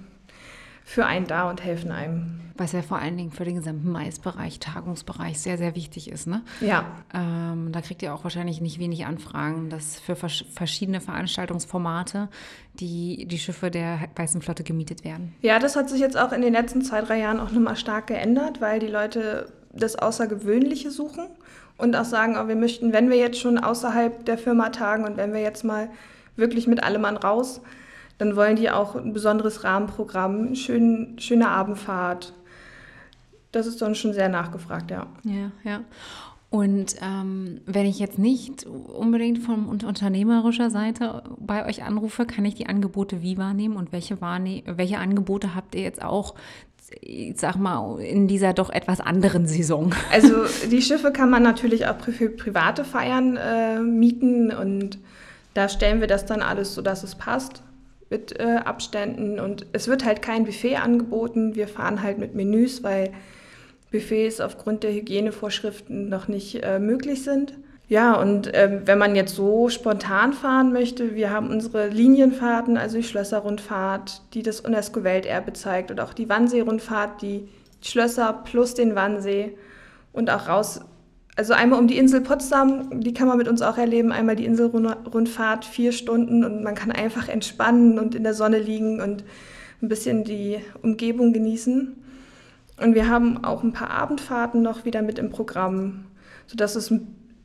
für 0.83 1.05
einen 1.05 1.27
da 1.27 1.49
und 1.49 1.63
helfen 1.63 1.91
einem. 1.91 2.39
Was 2.55 2.71
ja 2.71 2.83
vor 2.83 2.99
allen 2.99 3.17
Dingen 3.17 3.31
für 3.31 3.45
den 3.45 3.55
gesamten 3.55 3.91
Maisbereich, 3.91 4.59
Tagungsbereich 4.59 5.39
sehr, 5.39 5.57
sehr 5.57 5.75
wichtig 5.75 6.11
ist. 6.11 6.27
Ne? 6.27 6.43
Ja. 6.61 6.85
Ähm, 7.11 7.71
da 7.71 7.81
kriegt 7.81 8.03
ihr 8.03 8.13
auch 8.13 8.23
wahrscheinlich 8.23 8.61
nicht 8.61 8.77
wenig 8.77 9.07
Anfragen, 9.07 9.69
dass 9.71 9.99
für 9.99 10.15
vers 10.15 10.45
verschiedene 10.53 11.01
Veranstaltungsformate 11.01 12.29
die, 12.75 13.25
die 13.25 13.39
Schiffe 13.39 13.71
der 13.71 14.07
Weißen 14.15 14.41
Flotte 14.43 14.63
gemietet 14.63 15.03
werden. 15.03 15.33
Ja, 15.41 15.57
das 15.57 15.75
hat 15.75 15.89
sich 15.89 15.99
jetzt 15.99 16.17
auch 16.17 16.31
in 16.31 16.41
den 16.41 16.53
letzten 16.53 16.83
zwei, 16.83 17.01
drei 17.01 17.19
Jahren 17.19 17.39
auch 17.39 17.51
nochmal 17.51 17.75
stark 17.75 18.07
geändert, 18.07 18.61
weil 18.61 18.79
die 18.79 18.87
Leute 18.87 19.51
das 19.71 19.95
Außergewöhnliche 19.95 20.91
suchen 20.91 21.25
und 21.77 21.95
auch 21.95 22.05
sagen, 22.05 22.37
oh, 22.37 22.47
wir 22.47 22.55
möchten, 22.55 22.93
wenn 22.93 23.09
wir 23.09 23.17
jetzt 23.17 23.39
schon 23.39 23.57
außerhalb 23.57 24.25
der 24.25 24.37
Firma 24.37 24.69
tagen 24.69 25.05
und 25.05 25.17
wenn 25.17 25.33
wir 25.33 25.41
jetzt 25.41 25.63
mal 25.63 25.89
wirklich 26.35 26.67
mit 26.67 26.83
allem 26.83 27.01
Mann 27.01 27.17
raus, 27.17 27.61
dann 28.23 28.37
wollen 28.37 28.55
die 28.55 28.69
auch 28.69 28.95
ein 28.95 29.11
besonderes 29.11 29.65
Rahmenprogramm, 29.65 30.55
schön, 30.55 31.15
schöne 31.19 31.49
Abendfahrt. 31.49 32.31
Das 33.51 33.67
ist 33.67 33.81
dann 33.81 33.95
schon 33.95 34.13
sehr 34.13 34.29
nachgefragt, 34.29 34.91
ja. 34.91 35.07
Ja, 35.25 35.51
ja. 35.65 35.81
Und 36.49 36.95
ähm, 37.01 37.59
wenn 37.65 37.85
ich 37.85 37.99
jetzt 37.99 38.17
nicht 38.19 38.65
unbedingt 38.65 39.39
von 39.39 39.65
unternehmerischer 39.65 40.69
Seite 40.69 41.23
bei 41.37 41.65
euch 41.65 41.83
anrufe, 41.83 42.25
kann 42.25 42.45
ich 42.45 42.55
die 42.55 42.67
Angebote 42.67 43.21
wie 43.21 43.37
wahrnehmen 43.37 43.75
und 43.75 43.91
welche, 43.91 44.21
wahrne 44.21 44.63
welche 44.65 44.99
Angebote 44.99 45.53
habt 45.53 45.75
ihr 45.75 45.81
jetzt 45.81 46.01
auch, 46.01 46.35
ich 47.01 47.37
sag 47.37 47.57
mal, 47.57 47.99
in 47.99 48.29
dieser 48.29 48.53
doch 48.53 48.69
etwas 48.69 49.01
anderen 49.01 49.47
Saison? 49.47 49.93
Also 50.13 50.45
die 50.71 50.81
Schiffe 50.81 51.11
kann 51.11 51.29
man 51.29 51.43
natürlich 51.43 51.87
auch 51.87 51.99
für 51.99 52.29
private 52.29 52.85
Feiern 52.85 53.35
äh, 53.35 53.79
mieten 53.79 54.49
und 54.51 54.97
da 55.55 55.67
stellen 55.67 55.99
wir 55.99 56.07
das 56.07 56.25
dann 56.25 56.41
alles 56.41 56.73
so, 56.73 56.81
dass 56.81 57.03
es 57.03 57.15
passt 57.15 57.63
mit 58.13 58.39
äh, 58.39 58.57
Abständen 58.63 59.39
und 59.39 59.65
es 59.73 59.87
wird 59.87 60.05
halt 60.05 60.21
kein 60.21 60.45
Buffet 60.45 60.75
angeboten. 60.75 61.55
Wir 61.55 61.67
fahren 61.67 62.03
halt 62.03 62.19
mit 62.19 62.35
Menüs, 62.35 62.83
weil 62.83 63.11
Buffets 63.91 64.39
aufgrund 64.39 64.83
der 64.83 64.93
Hygienevorschriften 64.93 66.09
noch 66.09 66.27
nicht 66.27 66.63
äh, 66.63 66.77
möglich 66.77 67.23
sind. 67.23 67.55
Ja, 67.89 68.13
und 68.13 68.51
ähm, 68.53 68.83
wenn 68.85 68.99
man 68.99 69.15
jetzt 69.15 69.35
so 69.35 69.67
spontan 69.69 70.33
fahren 70.33 70.71
möchte, 70.71 71.15
wir 71.15 71.31
haben 71.31 71.49
unsere 71.49 71.87
Linienfahrten, 71.87 72.77
also 72.77 72.97
die 72.97 73.03
Schlösserrundfahrt, 73.03 74.21
die 74.35 74.43
das 74.43 74.61
UNESCO-Welterbe 74.61 75.53
zeigt 75.53 75.89
und 75.89 75.99
auch 75.99 76.13
die 76.13 76.29
Wannsee-Rundfahrt, 76.29 77.21
die 77.23 77.49
Schlösser 77.81 78.41
plus 78.45 78.75
den 78.75 78.93
Wannsee 78.93 79.57
und 80.13 80.29
auch 80.29 80.47
raus 80.47 80.81
also 81.35 81.53
einmal 81.53 81.79
um 81.79 81.87
die 81.87 81.97
Insel 81.97 82.21
Potsdam, 82.21 83.01
die 83.01 83.13
kann 83.13 83.27
man 83.27 83.37
mit 83.37 83.47
uns 83.47 83.61
auch 83.61 83.77
erleben. 83.77 84.11
Einmal 84.11 84.35
die 84.35 84.45
Inselrundfahrt, 84.45 85.65
vier 85.65 85.91
Stunden 85.91 86.43
und 86.43 86.63
man 86.63 86.75
kann 86.75 86.91
einfach 86.91 87.27
entspannen 87.27 87.97
und 87.97 88.13
in 88.13 88.23
der 88.23 88.35
Sonne 88.35 88.59
liegen 88.59 89.01
und 89.01 89.23
ein 89.81 89.89
bisschen 89.89 90.23
die 90.23 90.59
Umgebung 90.81 91.33
genießen. 91.33 91.95
Und 92.81 92.95
wir 92.95 93.09
haben 93.09 93.43
auch 93.43 93.63
ein 93.63 93.73
paar 93.73 93.89
Abendfahrten 93.89 94.61
noch 94.61 94.85
wieder 94.85 95.01
mit 95.01 95.19
im 95.19 95.29
Programm, 95.29 96.05
sodass 96.47 96.75
es 96.75 96.93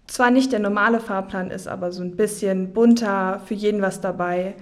zwar 0.06 0.30
nicht 0.30 0.52
der 0.52 0.60
normale 0.60 1.00
Fahrplan 1.00 1.50
ist, 1.50 1.68
aber 1.68 1.92
so 1.92 2.02
ein 2.02 2.16
bisschen 2.16 2.72
bunter, 2.72 3.40
für 3.44 3.54
jeden 3.54 3.82
was 3.82 4.00
dabei. 4.00 4.54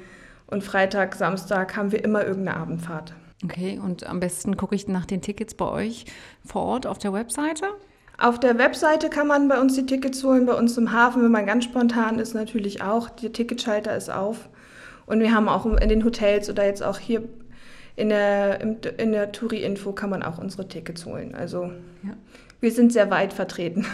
Und 0.47 0.62
Freitag, 0.62 1.14
Samstag 1.16 1.76
haben 1.76 1.92
wir 1.92 2.04
immer 2.04 2.25
irgendeine 2.25 2.59
Abendfahrt. 2.59 3.14
Okay, 3.45 3.80
und 3.83 4.06
am 4.06 4.21
besten 4.21 4.56
gucke 4.56 4.75
ich 4.75 4.88
nach 4.88 5.04
den 5.04 5.21
Tickets 5.21 5.54
bei 5.54 5.68
euch 5.68 6.06
vor 6.45 6.62
Ort 6.62 6.87
auf 6.87 6.99
der 6.99 7.12
Webseite? 7.12 7.66
Auf 8.18 8.40
der 8.40 8.58
Webseite 8.58 9.11
kann 9.11 9.26
man 9.26 9.49
bei 9.49 9.61
uns 9.61 9.75
die 9.75 9.85
Tickets 9.85 10.25
holen, 10.25 10.46
bei 10.46 10.54
uns 10.54 10.76
im 10.78 10.92
Hafen, 10.92 11.23
wenn 11.23 11.30
man 11.30 11.44
ganz 11.44 11.64
spontan 11.64 12.18
ist, 12.18 12.35
natürlich 12.35 12.82
auch. 12.82 13.11
Der 13.11 13.32
Ticketschalter 13.32 13.94
ist 13.94 14.11
auf. 14.11 14.49
Und 15.04 15.20
wir 15.20 15.35
haben 15.35 15.49
auch 15.49 15.66
in 15.66 15.88
den 15.88 16.04
Hotels 16.04 16.49
oder 16.49 16.64
jetzt 16.64 16.82
auch 16.82 16.99
hier 16.99 17.23
in 17.94 18.11
der, 18.11 18.61
in 18.61 19.12
der 19.12 19.32
Touri-Info 19.32 19.92
kann 19.92 20.11
man 20.11 20.23
auch 20.23 20.38
unsere 20.38 20.68
Tickets 20.68 21.06
holen. 21.06 21.35
Also 21.35 21.70
ja. 22.02 22.14
Wir 22.60 22.72
sind 22.72 22.92
sehr 22.92 23.10
weit 23.10 23.32
vertreten. 23.32 23.84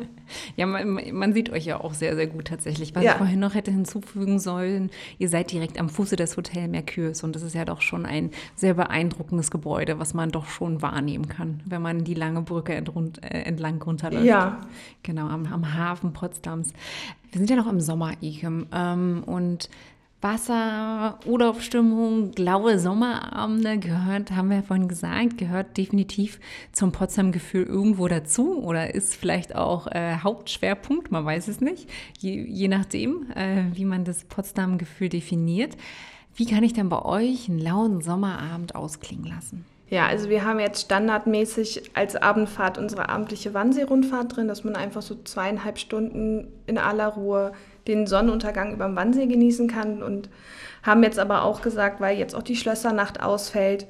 ja, 0.56 0.66
man, 0.66 1.00
man, 1.12 1.32
sieht 1.32 1.50
euch 1.50 1.66
ja 1.66 1.80
auch 1.80 1.94
sehr, 1.94 2.16
sehr 2.16 2.26
gut 2.26 2.46
tatsächlich. 2.46 2.94
Was 2.94 3.04
ja. 3.04 3.12
ich 3.12 3.16
vorhin 3.18 3.40
noch 3.40 3.54
hätte 3.54 3.70
hinzufügen 3.70 4.38
sollen, 4.38 4.90
ihr 5.18 5.28
seid 5.28 5.52
direkt 5.52 5.78
am 5.78 5.88
Fuße 5.88 6.16
des 6.16 6.36
Hotel 6.36 6.68
Mercures 6.68 7.22
und 7.22 7.36
das 7.36 7.42
ist 7.42 7.54
ja 7.54 7.64
doch 7.64 7.82
schon 7.82 8.06
ein 8.06 8.30
sehr 8.54 8.74
beeindruckendes 8.74 9.50
Gebäude, 9.50 9.98
was 9.98 10.14
man 10.14 10.30
doch 10.30 10.46
schon 10.46 10.82
wahrnehmen 10.82 11.28
kann, 11.28 11.62
wenn 11.66 11.82
man 11.82 12.04
die 12.04 12.14
lange 12.14 12.42
Brücke 12.42 12.74
entrund, 12.74 13.22
äh, 13.22 13.42
entlang 13.42 13.82
runterläuft. 13.82 14.24
Ja. 14.24 14.60
Genau, 15.02 15.28
am, 15.28 15.46
am, 15.46 15.74
Hafen 15.74 16.12
Potsdams. 16.12 16.72
Wir 17.30 17.38
sind 17.38 17.50
ja 17.50 17.56
noch 17.56 17.70
im 17.70 17.80
Sommer, 17.80 18.12
Ikem, 18.22 18.66
ähm, 18.72 19.22
und 19.26 19.68
Wasser, 20.26 21.20
Urlaubsstimmung, 21.24 22.32
blaue 22.32 22.80
Sommerabende 22.80 23.78
gehört, 23.78 24.32
haben 24.32 24.48
wir 24.50 24.56
ja 24.56 24.62
vorhin 24.62 24.88
gesagt, 24.88 25.38
gehört 25.38 25.76
definitiv 25.76 26.40
zum 26.72 26.90
Potsdam-Gefühl 26.90 27.62
irgendwo 27.62 28.08
dazu 28.08 28.60
oder 28.60 28.92
ist 28.92 29.14
vielleicht 29.14 29.54
auch 29.54 29.86
äh, 29.86 30.16
Hauptschwerpunkt, 30.16 31.12
man 31.12 31.24
weiß 31.24 31.46
es 31.46 31.60
nicht, 31.60 31.88
je, 32.18 32.42
je 32.42 32.66
nachdem, 32.66 33.30
äh, 33.36 33.66
wie 33.72 33.84
man 33.84 34.04
das 34.04 34.24
Potsdam-Gefühl 34.24 35.10
definiert. 35.10 35.76
Wie 36.34 36.46
kann 36.46 36.64
ich 36.64 36.72
denn 36.72 36.88
bei 36.88 37.04
euch 37.04 37.48
einen 37.48 37.60
lauen 37.60 38.00
Sommerabend 38.00 38.74
ausklingen 38.74 39.26
lassen? 39.26 39.64
Ja, 39.90 40.08
also 40.08 40.28
wir 40.28 40.44
haben 40.44 40.58
jetzt 40.58 40.86
standardmäßig 40.86 41.92
als 41.94 42.16
Abendfahrt 42.16 42.78
unsere 42.78 43.08
abendliche 43.08 43.54
Wannsee-Rundfahrt 43.54 44.36
drin, 44.36 44.48
dass 44.48 44.64
man 44.64 44.74
einfach 44.74 45.02
so 45.02 45.14
zweieinhalb 45.22 45.78
Stunden 45.78 46.48
in 46.66 46.78
aller 46.78 47.06
Ruhe 47.06 47.52
den 47.86 48.06
Sonnenuntergang 48.06 48.72
über 48.72 48.86
dem 48.86 48.96
Wannsee 48.96 49.26
genießen 49.26 49.68
kann 49.68 50.02
und 50.02 50.28
haben 50.82 51.02
jetzt 51.02 51.18
aber 51.18 51.42
auch 51.42 51.62
gesagt, 51.62 52.00
weil 52.00 52.18
jetzt 52.18 52.34
auch 52.34 52.42
die 52.42 52.56
Schlössernacht 52.56 53.20
ausfällt, 53.20 53.86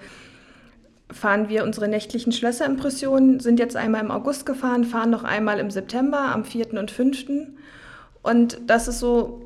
fahren 1.11 1.49
wir 1.49 1.65
unsere 1.65 1.89
nächtlichen 1.89 2.33
Schlösserimpressionen, 2.33 3.41
sind 3.41 3.59
jetzt 3.61 3.77
einmal 3.77 4.03
im 4.03 4.11
August 4.11 4.47
gefahren, 4.47 4.85
fahren 4.85 5.11
noch 5.11 5.25
einmal 5.25 5.59
im 5.61 5.71
September 5.71 6.19
am 6.33 6.45
4. 6.45 6.75
und 6.75 6.91
5. 6.91 7.27
Und 8.23 8.59
das 8.67 8.89
ist 8.89 8.99
so 8.99 9.43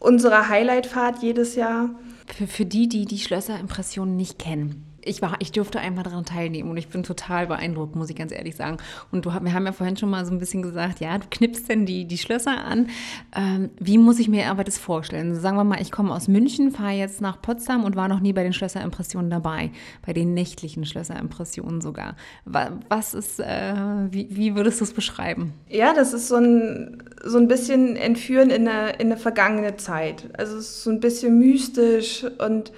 unsere 0.00 0.48
Highlightfahrt 0.48 1.22
jedes 1.22 1.54
Jahr. 1.54 1.90
Für, 2.26 2.46
für 2.46 2.64
die, 2.64 2.88
die 2.88 3.04
die 3.04 3.18
Schlösserimpressionen 3.18 4.16
nicht 4.16 4.38
kennen 4.38 4.93
ich 5.04 5.22
war, 5.22 5.36
ich 5.40 5.52
durfte 5.52 5.80
einmal 5.80 6.04
daran 6.04 6.24
teilnehmen 6.24 6.70
und 6.70 6.76
ich 6.76 6.88
bin 6.88 7.02
total 7.02 7.46
beeindruckt, 7.46 7.96
muss 7.96 8.10
ich 8.10 8.16
ganz 8.16 8.32
ehrlich 8.32 8.56
sagen. 8.56 8.78
Und 9.12 9.26
du, 9.26 9.30
wir 9.30 9.52
haben 9.52 9.66
ja 9.66 9.72
vorhin 9.72 9.96
schon 9.96 10.10
mal 10.10 10.24
so 10.24 10.32
ein 10.32 10.38
bisschen 10.38 10.62
gesagt, 10.62 11.00
ja, 11.00 11.18
du 11.18 11.26
knippst 11.30 11.68
denn 11.68 11.86
die, 11.86 12.06
die 12.06 12.18
Schlösser 12.18 12.64
an. 12.64 12.88
Ähm, 13.36 13.70
wie 13.78 13.98
muss 13.98 14.18
ich 14.18 14.28
mir 14.28 14.50
aber 14.50 14.64
das 14.64 14.78
vorstellen? 14.78 15.34
Sagen 15.34 15.56
wir 15.56 15.64
mal, 15.64 15.80
ich 15.80 15.92
komme 15.92 16.14
aus 16.14 16.28
München, 16.28 16.70
fahre 16.70 16.92
jetzt 16.92 17.20
nach 17.20 17.40
Potsdam 17.40 17.84
und 17.84 17.96
war 17.96 18.08
noch 18.08 18.20
nie 18.20 18.32
bei 18.32 18.42
den 18.42 18.52
Schlösserimpressionen 18.52 19.30
dabei, 19.30 19.70
bei 20.04 20.12
den 20.12 20.34
nächtlichen 20.34 20.84
Schlösserimpressionen 20.84 21.80
sogar. 21.80 22.16
Was 22.44 23.14
ist, 23.14 23.40
äh, 23.40 23.74
wie, 24.10 24.28
wie 24.30 24.54
würdest 24.56 24.80
du 24.80 24.84
es 24.84 24.92
beschreiben? 24.92 25.52
Ja, 25.68 25.92
das 25.94 26.12
ist 26.12 26.28
so 26.28 26.36
ein, 26.36 27.02
so 27.22 27.38
ein 27.38 27.48
bisschen 27.48 27.96
Entführen 27.96 28.50
in 28.50 28.68
eine, 28.68 28.90
in 28.92 29.06
eine 29.12 29.16
vergangene 29.16 29.76
Zeit. 29.76 30.28
Also 30.38 30.56
es 30.56 30.66
ist 30.66 30.82
so 30.84 30.90
ein 30.90 31.00
bisschen 31.00 31.38
mystisch 31.38 32.24
und 32.38 32.72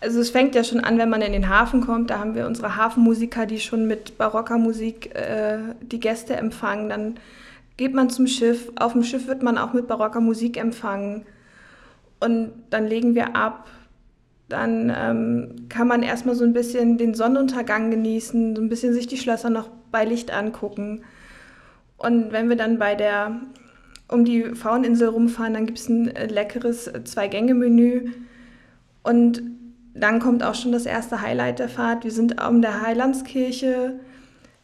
Also 0.00 0.20
es 0.20 0.30
fängt 0.30 0.54
ja 0.54 0.64
schon 0.64 0.80
an, 0.80 0.96
wenn 0.96 1.10
man 1.10 1.20
in 1.20 1.32
den 1.32 1.48
Hafen 1.48 1.82
kommt. 1.82 2.10
Da 2.10 2.18
haben 2.18 2.34
wir 2.34 2.46
unsere 2.46 2.76
Hafenmusiker, 2.76 3.44
die 3.44 3.60
schon 3.60 3.86
mit 3.86 4.16
barocker 4.16 4.56
Musik 4.56 5.14
äh, 5.14 5.58
die 5.82 6.00
Gäste 6.00 6.36
empfangen. 6.36 6.88
Dann 6.88 7.16
geht 7.76 7.94
man 7.94 8.08
zum 8.08 8.26
Schiff. 8.26 8.72
Auf 8.76 8.92
dem 8.92 9.02
Schiff 9.02 9.26
wird 9.26 9.42
man 9.42 9.58
auch 9.58 9.74
mit 9.74 9.88
barocker 9.88 10.20
Musik 10.20 10.56
empfangen. 10.56 11.26
Und 12.18 12.52
dann 12.70 12.86
legen 12.86 13.14
wir 13.14 13.36
ab. 13.36 13.68
Dann 14.48 14.92
ähm, 14.94 15.68
kann 15.68 15.86
man 15.86 16.02
erstmal 16.02 16.34
so 16.34 16.44
ein 16.44 16.54
bisschen 16.54 16.96
den 16.96 17.14
Sonnenuntergang 17.14 17.90
genießen, 17.90 18.56
so 18.56 18.62
ein 18.62 18.68
bisschen 18.68 18.94
sich 18.94 19.06
die 19.06 19.18
Schlösser 19.18 19.50
noch 19.50 19.68
bei 19.92 20.04
Licht 20.04 20.32
angucken. 20.32 21.02
Und 21.98 22.32
wenn 22.32 22.48
wir 22.48 22.56
dann 22.56 22.78
bei 22.78 22.94
der 22.94 23.40
um 24.08 24.24
die 24.24 24.54
Fauninsel 24.54 25.08
rumfahren, 25.08 25.54
dann 25.54 25.66
gibt 25.66 25.78
es 25.78 25.88
ein 25.88 26.08
äh, 26.16 26.26
leckeres 26.26 26.90
Zwei-Gänge-Menü. 27.04 28.10
Und 29.02 29.42
dann 30.02 30.20
kommt 30.20 30.42
auch 30.42 30.54
schon 30.54 30.72
das 30.72 30.86
erste 30.86 31.20
Highlight 31.20 31.58
der 31.58 31.68
Fahrt. 31.68 32.04
Wir 32.04 32.10
sind 32.10 32.42
um 32.46 32.62
der 32.62 32.82
Heilandskirche, 32.82 34.00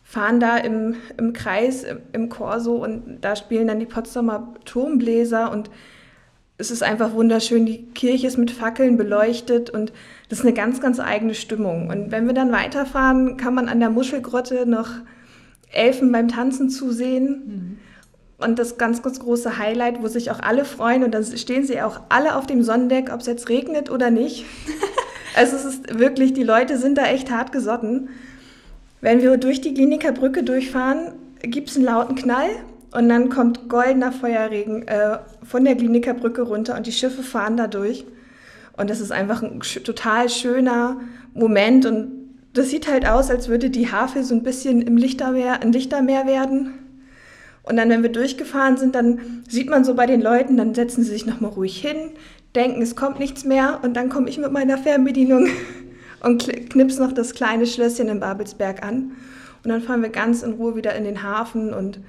fahren 0.03 0.41
da 0.41 0.57
im, 0.57 0.97
im 1.19 1.33
Kreis, 1.33 1.85
im, 2.13 2.29
Korso 2.29 2.77
und 2.77 3.19
da 3.21 3.37
spielen 3.37 3.67
dann 3.67 3.81
die 3.81 3.87
Potsdamer 3.87 4.55
Turmbläser 4.65 5.51
und 5.51 5.71
es 6.59 6.71
ist 6.71 6.83
einfach 6.83 7.13
wunderschön. 7.13 7.67
Die 7.67 7.87
Kirche 7.87 8.27
ist 8.27 8.39
mit 8.39 8.51
Fackeln 8.51 8.97
beleuchtet 8.97 9.69
und 9.71 9.93
das 10.29 10.39
ist 10.39 10.45
eine 10.45 10.55
ganz, 10.55 10.81
ganz 10.81 11.01
eigene 11.01 11.35
Stimmung. 11.35 11.89
Und 11.89 12.13
wenn 12.13 12.27
wir 12.27 12.35
dann 12.35 12.53
weiterfahren, 12.53 13.37
kann 13.37 13.55
man 13.55 13.69
an 13.69 13.81
der 13.81 13.91
Muschelgrotte 13.91 14.65
noch 14.65 14.89
Elfen 15.71 16.13
beim 16.13 16.29
Tanzen 16.29 16.71
zusehen. 16.71 17.43
Mhm. 17.47 17.79
Und 18.39 18.59
das 18.59 18.77
ganz, 18.77 19.03
ganz 19.03 19.19
große 19.19 19.59
Highlight, 19.59 20.03
wo 20.03 20.09
sich 20.09 20.31
auch 20.31 20.41
alle 20.41 20.67
freuen, 20.67 21.05
und 21.05 21.13
dann 21.13 21.25
stehen 21.25 21.65
sie 21.65 21.81
auch 21.81 22.01
alle 22.11 22.37
auf 22.37 22.47
dem 22.47 22.63
Sonnendeck, 22.63 23.11
ob 23.13 23.21
es 23.21 23.27
jetzt 23.27 23.49
regnet 23.49 23.91
oder 23.91 24.11
nicht. 24.11 24.45
also 25.37 25.57
es 25.57 25.65
ist 25.65 25.99
wirklich, 25.99 26.33
die 26.33 26.43
Leute 26.43 26.79
sind 26.79 26.99
da 26.99 27.07
echt 27.07 27.31
hart 27.31 27.53
gesotten. 27.53 28.09
Wenn 29.01 29.23
wir 29.23 29.37
durch 29.37 29.61
die 29.61 29.75
Kliniker 29.75 30.13
Brücke 30.13 30.43
durchfahren, 30.43 31.13
gibt 31.43 31.71
es 31.71 31.77
einen 31.77 31.85
lauten 31.85 32.17
Knall 32.17 32.49
und 32.93 33.09
dann 33.09 33.29
kommt 33.29 33.69
goldener 33.69 34.13
Feuerregen 34.13 34.89
äh, 34.89 35.19
von 35.45 35.65
der 35.65 35.77
Kliniker 35.77 36.15
Brücke 36.15 36.43
runter 36.43 36.77
und 36.77 36.87
die 36.87 36.93
Schiffe 36.93 37.23
fahren 37.23 37.57
da 37.57 37.67
durch. 37.67 38.07
Und 38.77 38.91
das 38.91 39.01
ist 39.01 39.13
einfach 39.13 39.43
ein 39.43 39.61
total 39.61 40.29
schöner 40.29 41.01
Moment 41.35 41.87
und 41.87 42.13
das 42.55 42.71
sieht 42.71 42.91
halt 42.91 43.07
aus, 43.07 43.31
als 43.31 43.49
würde 43.49 43.69
die 43.69 43.93
Havel 43.93 44.25
so 44.25 44.35
ein 44.35 44.43
bisschen 44.43 44.81
im 44.81 44.97
Lichtermeer, 44.97 45.63
ein 45.63 45.73
Lichtermeer 45.73 46.27
werden. 46.27 46.73
Und 47.63 47.77
dann, 47.77 47.91
wenn 47.91 48.03
wir 48.03 48.13
durchgefahren 48.13 48.77
sind, 48.77 48.95
dann 48.95 49.43
sieht 49.49 49.69
man 49.69 49.85
so 49.85 49.95
bei 49.95 50.07
den 50.07 50.23
Leuten, 50.23 50.57
dann 50.57 50.75
setzen 50.75 51.03
sie 51.03 51.11
sich 51.11 51.27
nochmal 51.27 51.51
ruhig 51.51 51.79
hin, 51.79 52.13
denken, 52.57 52.83
es 52.83 52.97
kommt 52.97 53.19
nichts 53.19 53.45
mehr. 53.45 53.81
Und 53.83 53.95
dann 53.95 54.09
komme 54.09 54.29
ich 54.29 54.39
mit 54.39 54.51
meiner 54.51 54.79
Fernbedienung 54.79 55.49
und 56.21 56.49
knips 56.71 56.99
noch 56.99 57.13
das 57.13 57.35
kleine 57.35 57.67
Schlösschen 57.67 58.09
in 58.09 58.21
Babelsberg 58.21 58.83
an. 58.83 59.13
Und 59.63 59.71
dann 59.71 59.83
fahren 59.83 60.03
wir 60.03 60.11
ganz 60.11 60.43
in 60.43 60.55
Ruhe 60.55 60.77
wieder 60.77 60.95
in 60.95 61.05
den 61.05 61.23
Hafen 61.23 61.75
und 61.75 62.01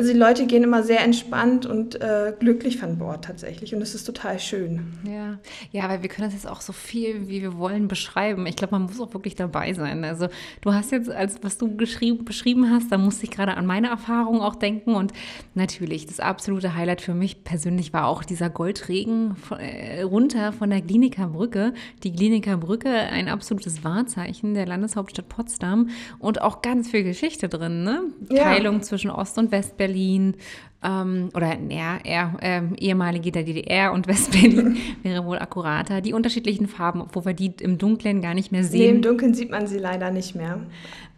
also 0.00 0.14
die 0.14 0.18
Leute 0.18 0.46
gehen 0.46 0.64
immer 0.64 0.82
sehr 0.82 1.02
entspannt 1.02 1.66
und 1.66 2.00
äh, 2.00 2.32
glücklich 2.40 2.78
von 2.78 2.96
Bord 2.96 3.22
tatsächlich 3.22 3.74
und 3.74 3.82
es 3.82 3.94
ist 3.94 4.04
total 4.04 4.38
schön. 4.38 4.94
Ja. 5.04 5.38
ja, 5.72 5.90
weil 5.90 6.00
wir 6.00 6.08
können 6.08 6.26
das 6.28 6.32
jetzt 6.32 6.48
auch 6.48 6.62
so 6.62 6.72
viel, 6.72 7.28
wie 7.28 7.42
wir 7.42 7.58
wollen, 7.58 7.86
beschreiben. 7.86 8.46
Ich 8.46 8.56
glaube, 8.56 8.72
man 8.72 8.84
muss 8.84 8.98
auch 8.98 9.12
wirklich 9.12 9.36
dabei 9.36 9.74
sein. 9.74 10.02
Also 10.04 10.28
du 10.62 10.72
hast 10.72 10.90
jetzt, 10.90 11.10
als 11.10 11.40
was 11.42 11.58
du 11.58 11.76
beschrieben 11.76 12.70
hast, 12.70 12.90
da 12.90 12.96
musste 12.96 13.24
ich 13.24 13.30
gerade 13.30 13.58
an 13.58 13.66
meine 13.66 13.88
Erfahrungen 13.88 14.40
auch 14.40 14.54
denken 14.54 14.94
und 14.94 15.12
natürlich, 15.52 16.06
das 16.06 16.18
absolute 16.18 16.74
Highlight 16.74 17.02
für 17.02 17.12
mich 17.12 17.44
persönlich 17.44 17.92
war 17.92 18.06
auch 18.06 18.24
dieser 18.24 18.48
Goldregen 18.48 19.36
von, 19.36 19.58
äh, 19.60 20.00
runter 20.00 20.54
von 20.54 20.70
der 20.70 20.80
Kliniker 20.80 21.26
Brücke. 21.26 21.74
Die 22.04 22.12
Kliniker 22.14 22.56
Brücke, 22.56 22.88
ein 22.88 23.28
absolutes 23.28 23.84
Wahrzeichen 23.84 24.54
der 24.54 24.64
Landeshauptstadt 24.64 25.28
Potsdam 25.28 25.90
und 26.18 26.40
auch 26.40 26.62
ganz 26.62 26.90
viel 26.90 27.02
Geschichte 27.02 27.50
drin, 27.50 27.84
ne? 27.84 28.04
Ja. 28.30 28.44
Teilung 28.44 28.80
zwischen 28.80 29.10
Ost- 29.10 29.36
und 29.36 29.52
West 29.52 29.76
Westberlin 29.90 30.34
ähm, 30.82 31.28
oder 31.34 31.58
ja, 31.68 31.98
eher 32.02 32.38
ähm, 32.40 32.74
ehemalige 32.78 33.30
der 33.32 33.42
DDR 33.42 33.92
und 33.92 34.06
Westberlin 34.06 34.78
wäre 35.02 35.24
wohl 35.26 35.38
akkurater. 35.38 36.00
Die 36.00 36.14
unterschiedlichen 36.14 36.68
Farben, 36.68 37.04
wo 37.12 37.24
wir 37.24 37.34
die 37.34 37.52
im 37.60 37.76
Dunkeln 37.76 38.22
gar 38.22 38.32
nicht 38.34 38.50
mehr 38.50 38.64
sehen. 38.64 38.80
Nee, 38.80 38.88
im 38.88 39.02
Dunkeln 39.02 39.34
sieht 39.34 39.50
man 39.50 39.66
sie 39.66 39.78
leider 39.78 40.10
nicht 40.10 40.34
mehr. 40.34 40.60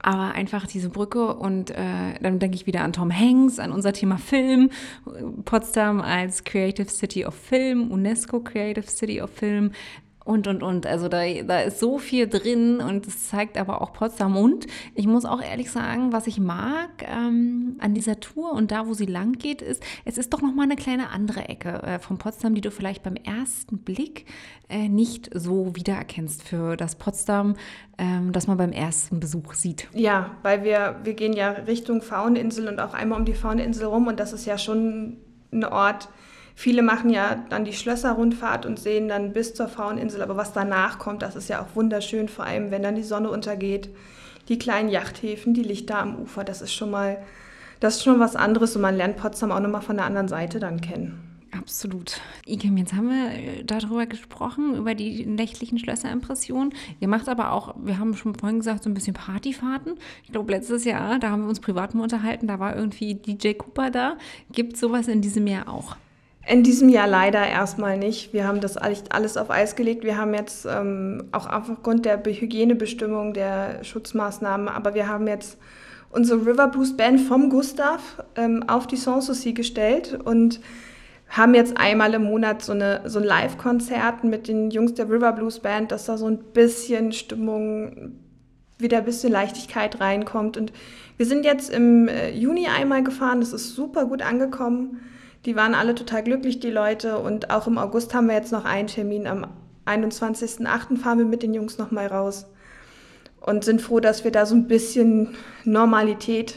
Aber 0.00 0.32
einfach 0.32 0.66
diese 0.66 0.88
Brücke 0.88 1.32
und 1.36 1.70
äh, 1.70 2.14
dann 2.20 2.40
denke 2.40 2.56
ich 2.56 2.66
wieder 2.66 2.82
an 2.82 2.92
Tom 2.92 3.16
Hanks, 3.16 3.60
an 3.60 3.70
unser 3.70 3.92
Thema 3.92 4.18
Film, 4.18 4.70
Potsdam 5.44 6.00
als 6.00 6.42
Creative 6.42 6.88
City 6.88 7.24
of 7.24 7.34
Film, 7.34 7.92
UNESCO 7.92 8.40
Creative 8.40 8.88
City 8.88 9.22
of 9.22 9.30
Film, 9.30 9.70
und, 10.24 10.46
und, 10.46 10.62
und. 10.62 10.86
Also 10.86 11.08
da, 11.08 11.22
da 11.42 11.60
ist 11.60 11.80
so 11.80 11.98
viel 11.98 12.28
drin 12.28 12.80
und 12.80 13.06
es 13.06 13.28
zeigt 13.28 13.58
aber 13.58 13.82
auch 13.82 13.92
Potsdam. 13.92 14.36
Und 14.36 14.66
ich 14.94 15.06
muss 15.06 15.24
auch 15.24 15.42
ehrlich 15.42 15.70
sagen, 15.70 16.12
was 16.12 16.26
ich 16.26 16.38
mag 16.38 16.90
ähm, 17.00 17.76
an 17.78 17.94
dieser 17.94 18.20
Tour 18.20 18.52
und 18.52 18.70
da, 18.70 18.86
wo 18.86 18.94
sie 18.94 19.06
lang 19.06 19.32
geht, 19.32 19.62
ist, 19.62 19.82
es 20.04 20.18
ist 20.18 20.32
doch 20.32 20.42
nochmal 20.42 20.64
eine 20.64 20.76
kleine 20.76 21.10
andere 21.10 21.48
Ecke 21.48 21.82
äh, 21.82 21.98
von 21.98 22.18
Potsdam, 22.18 22.54
die 22.54 22.60
du 22.60 22.70
vielleicht 22.70 23.02
beim 23.02 23.16
ersten 23.16 23.78
Blick 23.78 24.26
äh, 24.68 24.88
nicht 24.88 25.30
so 25.34 25.74
wiedererkennst 25.74 26.42
für 26.42 26.76
das 26.76 26.96
Potsdam, 26.96 27.54
ähm, 27.98 28.32
das 28.32 28.46
man 28.46 28.56
beim 28.56 28.72
ersten 28.72 29.20
Besuch 29.20 29.54
sieht. 29.54 29.88
Ja, 29.92 30.36
weil 30.42 30.62
wir, 30.64 31.00
wir 31.04 31.14
gehen 31.14 31.32
ja 31.32 31.50
Richtung 31.50 32.02
Fauninsel 32.02 32.68
und 32.68 32.80
auch 32.80 32.94
einmal 32.94 33.18
um 33.18 33.24
die 33.24 33.34
Fauninsel 33.34 33.86
rum 33.86 34.06
und 34.06 34.20
das 34.20 34.32
ist 34.32 34.46
ja 34.46 34.56
schon 34.58 35.18
ein 35.52 35.64
Ort, 35.64 36.08
Viele 36.62 36.84
machen 36.84 37.10
ja 37.10 37.44
dann 37.48 37.64
die 37.64 37.72
Schlösserrundfahrt 37.72 38.66
und 38.66 38.78
sehen 38.78 39.08
dann 39.08 39.32
bis 39.32 39.52
zur 39.52 39.66
Fraueninsel, 39.66 40.22
aber 40.22 40.36
was 40.36 40.52
danach 40.52 41.00
kommt, 41.00 41.22
das 41.22 41.34
ist 41.34 41.48
ja 41.48 41.60
auch 41.60 41.74
wunderschön, 41.74 42.28
vor 42.28 42.44
allem 42.44 42.70
wenn 42.70 42.84
dann 42.84 42.94
die 42.94 43.02
Sonne 43.02 43.30
untergeht. 43.30 43.88
Die 44.48 44.60
kleinen 44.60 44.88
Yachthäfen, 44.88 45.54
die 45.54 45.64
Lichter 45.64 45.98
am 45.98 46.20
Ufer, 46.20 46.44
das 46.44 46.62
ist 46.62 46.72
schon 46.72 46.92
mal, 46.92 47.18
das 47.80 47.96
ist 47.96 48.04
schon 48.04 48.20
was 48.20 48.36
anderes 48.36 48.76
und 48.76 48.82
man 48.82 48.96
lernt 48.96 49.16
Potsdam 49.16 49.50
auch 49.50 49.58
nochmal 49.58 49.82
von 49.82 49.96
der 49.96 50.06
anderen 50.06 50.28
Seite 50.28 50.60
dann 50.60 50.80
kennen. 50.80 51.18
Absolut. 51.50 52.20
Ikem, 52.46 52.76
jetzt 52.76 52.92
haben 52.92 53.08
wir 53.08 53.32
äh, 53.32 53.64
darüber 53.64 54.06
gesprochen, 54.06 54.76
über 54.76 54.94
die 54.94 55.26
nächtlichen 55.26 55.80
Schlösserimpressionen. 55.80 56.74
Ihr 57.00 57.08
macht 57.08 57.28
aber 57.28 57.50
auch, 57.50 57.74
wir 57.82 57.98
haben 57.98 58.14
schon 58.14 58.36
vorhin 58.36 58.60
gesagt, 58.60 58.84
so 58.84 58.88
ein 58.88 58.94
bisschen 58.94 59.14
Partyfahrten. 59.14 59.94
Ich 60.22 60.30
glaube, 60.30 60.52
letztes 60.52 60.84
Jahr, 60.84 61.18
da 61.18 61.30
haben 61.30 61.42
wir 61.42 61.48
uns 61.48 61.58
privat 61.58 61.96
mal 61.96 62.04
unterhalten, 62.04 62.46
da 62.46 62.60
war 62.60 62.76
irgendwie 62.76 63.16
DJ 63.16 63.54
Cooper 63.54 63.90
da. 63.90 64.16
Gibt 64.52 64.74
es 64.74 64.80
sowas 64.80 65.08
in 65.08 65.22
diesem 65.22 65.48
Jahr 65.48 65.68
auch? 65.68 65.96
In 66.46 66.64
diesem 66.64 66.88
Jahr 66.88 67.06
leider 67.06 67.46
erstmal 67.46 67.96
nicht. 67.96 68.32
Wir 68.32 68.46
haben 68.46 68.60
das 68.60 68.76
alles 68.76 69.36
auf 69.36 69.50
Eis 69.50 69.76
gelegt. 69.76 70.02
Wir 70.02 70.16
haben 70.16 70.34
jetzt 70.34 70.66
ähm, 70.66 71.28
auch 71.30 71.48
aufgrund 71.48 72.04
der 72.04 72.20
Hygienebestimmung, 72.24 73.32
der 73.32 73.84
Schutzmaßnahmen, 73.84 74.68
aber 74.68 74.94
wir 74.94 75.06
haben 75.08 75.28
jetzt 75.28 75.56
unsere 76.10 76.44
River 76.44 76.68
Blues 76.68 76.96
Band 76.96 77.20
vom 77.20 77.48
Gustav 77.48 78.22
ähm, 78.34 78.64
auf 78.68 78.88
die 78.88 78.96
Sanssouci 78.96 79.52
gestellt 79.52 80.18
und 80.24 80.60
haben 81.28 81.54
jetzt 81.54 81.78
einmal 81.78 82.12
im 82.12 82.24
Monat 82.24 82.62
so, 82.62 82.72
eine, 82.72 83.00
so 83.06 83.20
ein 83.20 83.24
Live-Konzert 83.24 84.24
mit 84.24 84.48
den 84.48 84.70
Jungs 84.70 84.94
der 84.94 85.08
River 85.08 85.32
Blues 85.32 85.60
Band, 85.60 85.92
dass 85.92 86.04
da 86.06 86.18
so 86.18 86.26
ein 86.26 86.38
bisschen 86.38 87.12
Stimmung, 87.12 88.18
wieder 88.78 88.98
ein 88.98 89.04
bisschen 89.04 89.32
Leichtigkeit 89.32 90.00
reinkommt. 90.00 90.56
Und 90.56 90.72
wir 91.16 91.24
sind 91.24 91.44
jetzt 91.44 91.70
im 91.70 92.08
äh, 92.08 92.30
Juni 92.30 92.66
einmal 92.66 93.04
gefahren, 93.04 93.40
das 93.40 93.52
ist 93.52 93.74
super 93.74 94.06
gut 94.06 94.22
angekommen. 94.22 95.00
Die 95.44 95.56
waren 95.56 95.74
alle 95.74 95.94
total 95.94 96.22
glücklich, 96.22 96.60
die 96.60 96.70
Leute. 96.70 97.18
Und 97.18 97.50
auch 97.50 97.66
im 97.66 97.78
August 97.78 98.14
haben 98.14 98.28
wir 98.28 98.34
jetzt 98.34 98.52
noch 98.52 98.64
einen 98.64 98.88
Termin. 98.88 99.26
Am 99.26 99.46
21.08. 99.86 100.96
fahren 100.96 101.18
wir 101.18 101.24
mit 101.24 101.42
den 101.42 101.54
Jungs 101.54 101.78
nochmal 101.78 102.06
raus 102.06 102.46
und 103.40 103.64
sind 103.64 103.82
froh, 103.82 104.00
dass 104.00 104.24
wir 104.24 104.30
da 104.30 104.46
so 104.46 104.54
ein 104.54 104.68
bisschen 104.68 105.34
Normalität 105.64 106.56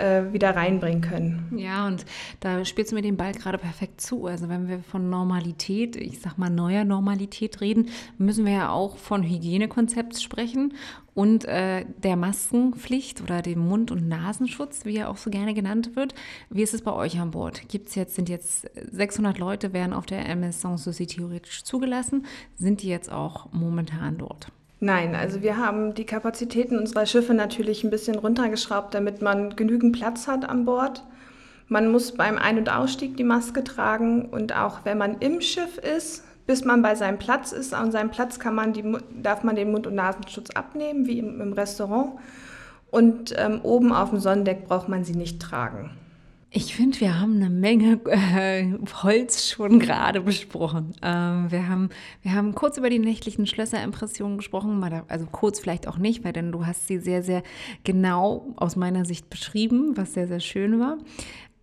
äh, 0.00 0.32
wieder 0.32 0.56
reinbringen 0.56 1.02
können. 1.02 1.52
Ja, 1.56 1.86
und 1.86 2.04
da 2.40 2.64
spielst 2.64 2.92
du 2.92 2.96
mir 2.96 3.02
den 3.02 3.16
Ball 3.16 3.32
gerade 3.32 3.58
perfekt 3.58 4.00
zu. 4.00 4.26
Also 4.26 4.48
wenn 4.48 4.68
wir 4.68 4.80
von 4.80 5.10
Normalität, 5.10 5.96
ich 5.96 6.20
sag 6.20 6.38
mal 6.38 6.50
neuer 6.50 6.84
Normalität 6.84 7.60
reden, 7.60 7.88
müssen 8.18 8.44
wir 8.44 8.52
ja 8.52 8.70
auch 8.70 8.96
von 8.96 9.22
Hygienekonzept 9.22 10.20
sprechen 10.20 10.74
und 11.14 11.44
äh, 11.44 11.84
der 12.02 12.16
Maskenpflicht 12.16 13.20
oder 13.20 13.42
dem 13.42 13.58
Mund- 13.60 13.90
und 13.90 14.08
Nasenschutz, 14.08 14.84
wie 14.84 14.96
er 14.96 15.10
auch 15.10 15.16
so 15.16 15.30
gerne 15.30 15.54
genannt 15.54 15.96
wird. 15.96 16.14
Wie 16.48 16.62
ist 16.62 16.74
es 16.74 16.82
bei 16.82 16.92
euch 16.92 17.18
an 17.20 17.30
Bord? 17.30 17.68
Gibt's 17.68 17.94
jetzt, 17.94 18.14
sind 18.14 18.28
jetzt 18.28 18.70
600 18.92 19.38
Leute, 19.38 19.72
werden 19.72 19.92
auf 19.92 20.06
der 20.06 20.28
MS 20.28 20.60
Sanssouci 20.60 21.06
theoretisch 21.06 21.64
zugelassen. 21.64 22.26
Sind 22.56 22.82
die 22.82 22.88
jetzt 22.88 23.10
auch 23.12 23.52
momentan 23.52 24.18
dort? 24.18 24.52
Nein, 24.82 25.14
also 25.14 25.42
wir 25.42 25.58
haben 25.58 25.92
die 25.92 26.06
Kapazitäten 26.06 26.78
unserer 26.78 27.04
Schiffe 27.04 27.34
natürlich 27.34 27.84
ein 27.84 27.90
bisschen 27.90 28.16
runtergeschraubt, 28.16 28.94
damit 28.94 29.20
man 29.20 29.54
genügend 29.54 29.94
Platz 29.94 30.26
hat 30.26 30.48
an 30.48 30.64
Bord. 30.64 31.04
Man 31.68 31.92
muss 31.92 32.12
beim 32.12 32.38
Ein- 32.38 32.56
und 32.56 32.70
Ausstieg 32.70 33.18
die 33.18 33.24
Maske 33.24 33.62
tragen 33.62 34.24
und 34.30 34.56
auch 34.56 34.80
wenn 34.84 34.96
man 34.96 35.18
im 35.18 35.42
Schiff 35.42 35.76
ist, 35.76 36.24
bis 36.46 36.64
man 36.64 36.80
bei 36.80 36.94
seinem 36.94 37.18
Platz 37.18 37.52
ist, 37.52 37.74
an 37.74 37.92
seinem 37.92 38.10
Platz 38.10 38.38
kann 38.38 38.54
man 38.54 38.72
die, 38.72 38.82
darf 39.22 39.44
man 39.44 39.54
den 39.54 39.70
Mund- 39.70 39.86
und 39.86 39.94
Nasenschutz 39.94 40.50
abnehmen, 40.50 41.06
wie 41.06 41.18
im, 41.18 41.42
im 41.42 41.52
Restaurant. 41.52 42.14
Und 42.90 43.34
ähm, 43.36 43.60
oben 43.62 43.92
auf 43.92 44.10
dem 44.10 44.18
Sonnendeck 44.18 44.66
braucht 44.66 44.88
man 44.88 45.04
sie 45.04 45.14
nicht 45.14 45.40
tragen. 45.40 45.90
Ich 46.52 46.74
finde, 46.74 47.00
wir 47.00 47.20
haben 47.20 47.36
eine 47.36 47.48
Menge 47.48 48.00
äh, 48.06 48.72
Holz 49.04 49.48
schon 49.48 49.78
gerade 49.78 50.20
besprochen. 50.20 50.94
Ähm, 51.00 51.50
wir, 51.50 51.68
haben, 51.68 51.90
wir 52.22 52.32
haben 52.34 52.56
kurz 52.56 52.76
über 52.76 52.90
die 52.90 52.98
nächtlichen 52.98 53.46
Schlösserimpressionen 53.46 54.38
gesprochen, 54.38 54.82
also 55.06 55.26
kurz 55.26 55.60
vielleicht 55.60 55.86
auch 55.86 55.96
nicht, 55.96 56.24
weil 56.24 56.32
denn 56.32 56.50
du 56.50 56.66
hast 56.66 56.88
sie 56.88 56.98
sehr, 56.98 57.22
sehr 57.22 57.44
genau 57.84 58.52
aus 58.56 58.74
meiner 58.74 59.04
Sicht 59.04 59.30
beschrieben, 59.30 59.96
was 59.96 60.14
sehr, 60.14 60.26
sehr 60.26 60.40
schön 60.40 60.80
war. 60.80 60.98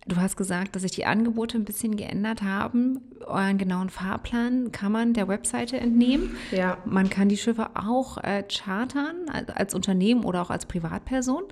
Du 0.06 0.16
hast 0.16 0.38
gesagt, 0.38 0.74
dass 0.74 0.82
sich 0.82 0.92
die 0.92 1.04
Angebote 1.04 1.58
ein 1.58 1.66
bisschen 1.66 1.96
geändert 1.96 2.40
haben. 2.40 3.02
Euren 3.26 3.58
genauen 3.58 3.90
Fahrplan 3.90 4.72
kann 4.72 4.90
man 4.90 5.12
der 5.12 5.28
Webseite 5.28 5.78
entnehmen. 5.78 6.34
Ja. 6.50 6.78
Man 6.86 7.10
kann 7.10 7.28
die 7.28 7.36
Schiffe 7.36 7.68
auch 7.74 8.16
äh, 8.24 8.42
chartern 8.44 9.26
als 9.54 9.74
Unternehmen 9.74 10.24
oder 10.24 10.40
auch 10.40 10.48
als 10.48 10.64
Privatperson 10.64 11.42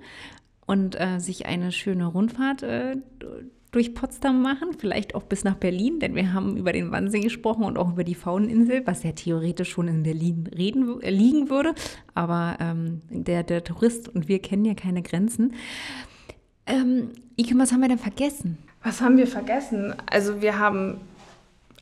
und 0.67 1.01
äh, 1.01 1.19
sich 1.19 1.47
eine 1.47 1.73
schöne 1.73 2.07
Rundfahrt 2.07 2.63
äh, 2.63 2.97
durch 3.73 3.95
Potsdam 3.95 4.41
machen, 4.43 4.71
vielleicht 4.79 5.15
auch 5.15 5.25
bis 5.25 5.45
nach 5.45 5.57
Berlin, 5.57 6.01
denn 6.01 6.15
wir 6.15 6.33
haben 6.33 6.57
über 6.57 6.73
den 6.73 6.91
Wannsee 6.93 7.21
gesprochen 7.21 7.65
und 7.65 7.77
auch 7.77 7.93
über 7.93 8.05
die 8.05 8.15
Fauneninsel, 8.15 8.87
was 8.87 9.03
ja 9.03 9.13
theoretisch 9.13 9.71
schon 9.71 9.89
in 9.89 10.03
Berlin 10.03 10.49
reden, 10.57 11.01
äh, 11.03 11.11
liegen 11.11 11.51
würde. 11.51 11.75
Aber 12.15 12.57
ähm, 12.61 13.03
der, 13.11 13.43
der 13.43 13.65
Tourist 13.65 14.09
und 14.09 14.29
wir 14.29 14.39
kennen 14.41 14.65
ja 14.65 14.75
keine 14.75 15.03
Grenzen. 15.03 15.55
Ähm, 16.67 17.11
Ike, 17.39 17.57
was 17.59 17.73
haben 17.73 17.81
wir 17.81 17.89
denn 17.89 17.99
vergessen? 17.99 18.59
Was 18.83 19.01
haben 19.01 19.17
wir 19.17 19.27
vergessen? 19.27 19.95
Also 20.07 20.41
wir 20.41 20.59
haben 20.59 21.01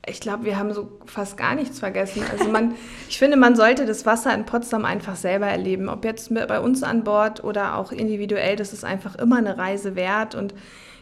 ich 0.07 0.21
glaube, 0.21 0.45
wir 0.45 0.59
haben 0.59 0.73
so 0.73 0.91
fast 1.07 1.37
gar 1.37 1.55
nichts 1.55 1.79
vergessen. 1.79 2.23
Also 2.31 2.51
man, 2.51 2.75
ich 3.09 3.19
finde, 3.19 3.37
man 3.37 3.57
sollte 3.57 3.87
das 3.87 4.07
Wasser 4.07 4.35
in 4.35 4.45
Potsdam 4.45 4.85
einfach 4.85 5.17
selber 5.17 5.47
erleben. 5.47 5.89
Ob 5.89 6.05
jetzt 6.05 6.33
bei 6.35 6.61
uns 6.61 6.83
an 6.83 7.05
Bord 7.05 7.43
oder 7.45 7.77
auch 7.77 7.93
individuell, 7.93 8.57
das 8.57 8.73
ist 8.73 8.85
einfach 8.85 9.17
immer 9.17 9.39
eine 9.39 9.59
Reise 9.59 9.97
wert. 9.97 10.35
Und 10.35 10.55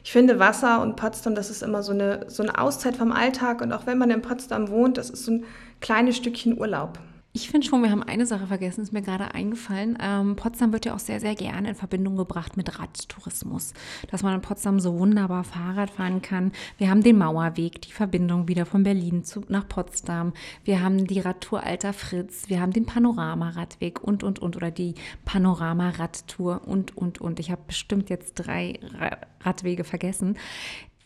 ich 0.04 0.12
finde, 0.12 0.38
Wasser 0.38 0.82
und 0.82 0.96
Potsdam, 0.96 1.34
das 1.34 1.50
ist 1.50 1.62
immer 1.62 1.82
so 1.82 1.92
eine, 1.92 2.24
so 2.28 2.42
eine 2.42 2.58
Auszeit 2.58 2.96
vom 2.96 3.12
Alltag. 3.12 3.60
Und 3.60 3.72
auch 3.72 3.86
wenn 3.86 3.98
man 3.98 4.10
in 4.10 4.22
Potsdam 4.22 4.68
wohnt, 4.68 4.98
das 4.98 5.10
ist 5.10 5.24
so 5.24 5.32
ein 5.32 5.44
kleines 5.80 6.16
Stückchen 6.16 6.58
Urlaub. 6.58 6.98
Ich 7.34 7.48
finde 7.48 7.66
schon, 7.66 7.82
wir 7.82 7.90
haben 7.90 8.02
eine 8.02 8.26
Sache 8.26 8.46
vergessen, 8.46 8.82
ist 8.82 8.92
mir 8.92 9.00
gerade 9.00 9.32
eingefallen. 9.32 9.96
Ähm, 10.02 10.36
Potsdam 10.36 10.70
wird 10.74 10.84
ja 10.84 10.94
auch 10.94 10.98
sehr, 10.98 11.18
sehr 11.18 11.34
gerne 11.34 11.70
in 11.70 11.74
Verbindung 11.74 12.14
gebracht 12.14 12.58
mit 12.58 12.78
Radtourismus. 12.78 13.72
Dass 14.10 14.22
man 14.22 14.34
in 14.34 14.42
Potsdam 14.42 14.78
so 14.80 14.98
wunderbar 14.98 15.42
Fahrrad 15.42 15.88
fahren 15.88 16.20
kann. 16.20 16.52
Wir 16.76 16.90
haben 16.90 17.02
den 17.02 17.16
Mauerweg, 17.16 17.80
die 17.80 17.92
Verbindung 17.92 18.48
wieder 18.48 18.66
von 18.66 18.82
Berlin 18.82 19.24
zu, 19.24 19.44
nach 19.48 19.66
Potsdam. 19.66 20.34
Wir 20.64 20.82
haben 20.82 21.06
die 21.06 21.20
Radtour 21.20 21.62
Alter 21.62 21.94
Fritz. 21.94 22.50
Wir 22.50 22.60
haben 22.60 22.74
den 22.74 22.84
Panoramaradweg 22.84 24.02
und, 24.02 24.22
und, 24.22 24.38
und. 24.38 24.54
Oder 24.54 24.70
die 24.70 24.94
Panorama-Radtour 25.24 26.68
und, 26.68 26.94
und, 26.98 27.22
und. 27.22 27.40
Ich 27.40 27.50
habe 27.50 27.62
bestimmt 27.66 28.10
jetzt 28.10 28.34
drei 28.34 28.78
Radwege 29.40 29.84
vergessen. 29.84 30.36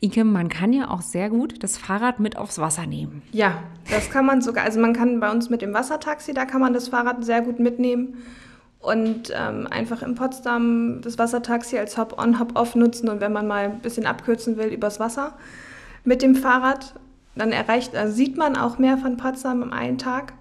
Ike, 0.02 0.24
man 0.24 0.48
kann 0.48 0.72
ja 0.72 0.90
auch 0.90 1.00
sehr 1.00 1.30
gut 1.30 1.62
das 1.62 1.78
Fahrrad 1.78 2.20
mit 2.20 2.36
aufs 2.36 2.58
Wasser 2.58 2.86
nehmen. 2.86 3.22
Ja, 3.32 3.62
das 3.90 4.10
kann 4.10 4.26
man 4.26 4.42
sogar. 4.42 4.64
Also 4.64 4.78
man 4.78 4.92
kann 4.92 5.20
bei 5.20 5.30
uns 5.30 5.48
mit 5.48 5.62
dem 5.62 5.72
Wassertaxi, 5.72 6.34
da 6.34 6.44
kann 6.44 6.60
man 6.60 6.74
das 6.74 6.88
Fahrrad 6.88 7.24
sehr 7.24 7.40
gut 7.40 7.58
mitnehmen 7.58 8.22
und 8.80 9.32
ähm, 9.34 9.66
einfach 9.70 10.02
in 10.02 10.14
Potsdam 10.14 11.00
das 11.00 11.18
Wassertaxi 11.18 11.78
als 11.78 11.96
Hop-on, 11.96 12.38
Hop-off 12.38 12.74
nutzen 12.74 13.08
und 13.08 13.20
wenn 13.20 13.32
man 13.32 13.46
mal 13.46 13.64
ein 13.64 13.80
bisschen 13.80 14.06
abkürzen 14.06 14.58
will 14.58 14.68
übers 14.68 15.00
Wasser 15.00 15.32
mit 16.04 16.22
dem 16.22 16.34
Fahrrad, 16.34 16.94
dann 17.34 17.52
erreicht, 17.52 17.96
also 17.96 18.14
sieht 18.14 18.36
man 18.36 18.56
auch 18.56 18.78
mehr 18.78 18.98
von 18.98 19.16
Potsdam 19.16 19.62
am 19.62 19.72
einen 19.72 19.98
Tag. 19.98 20.34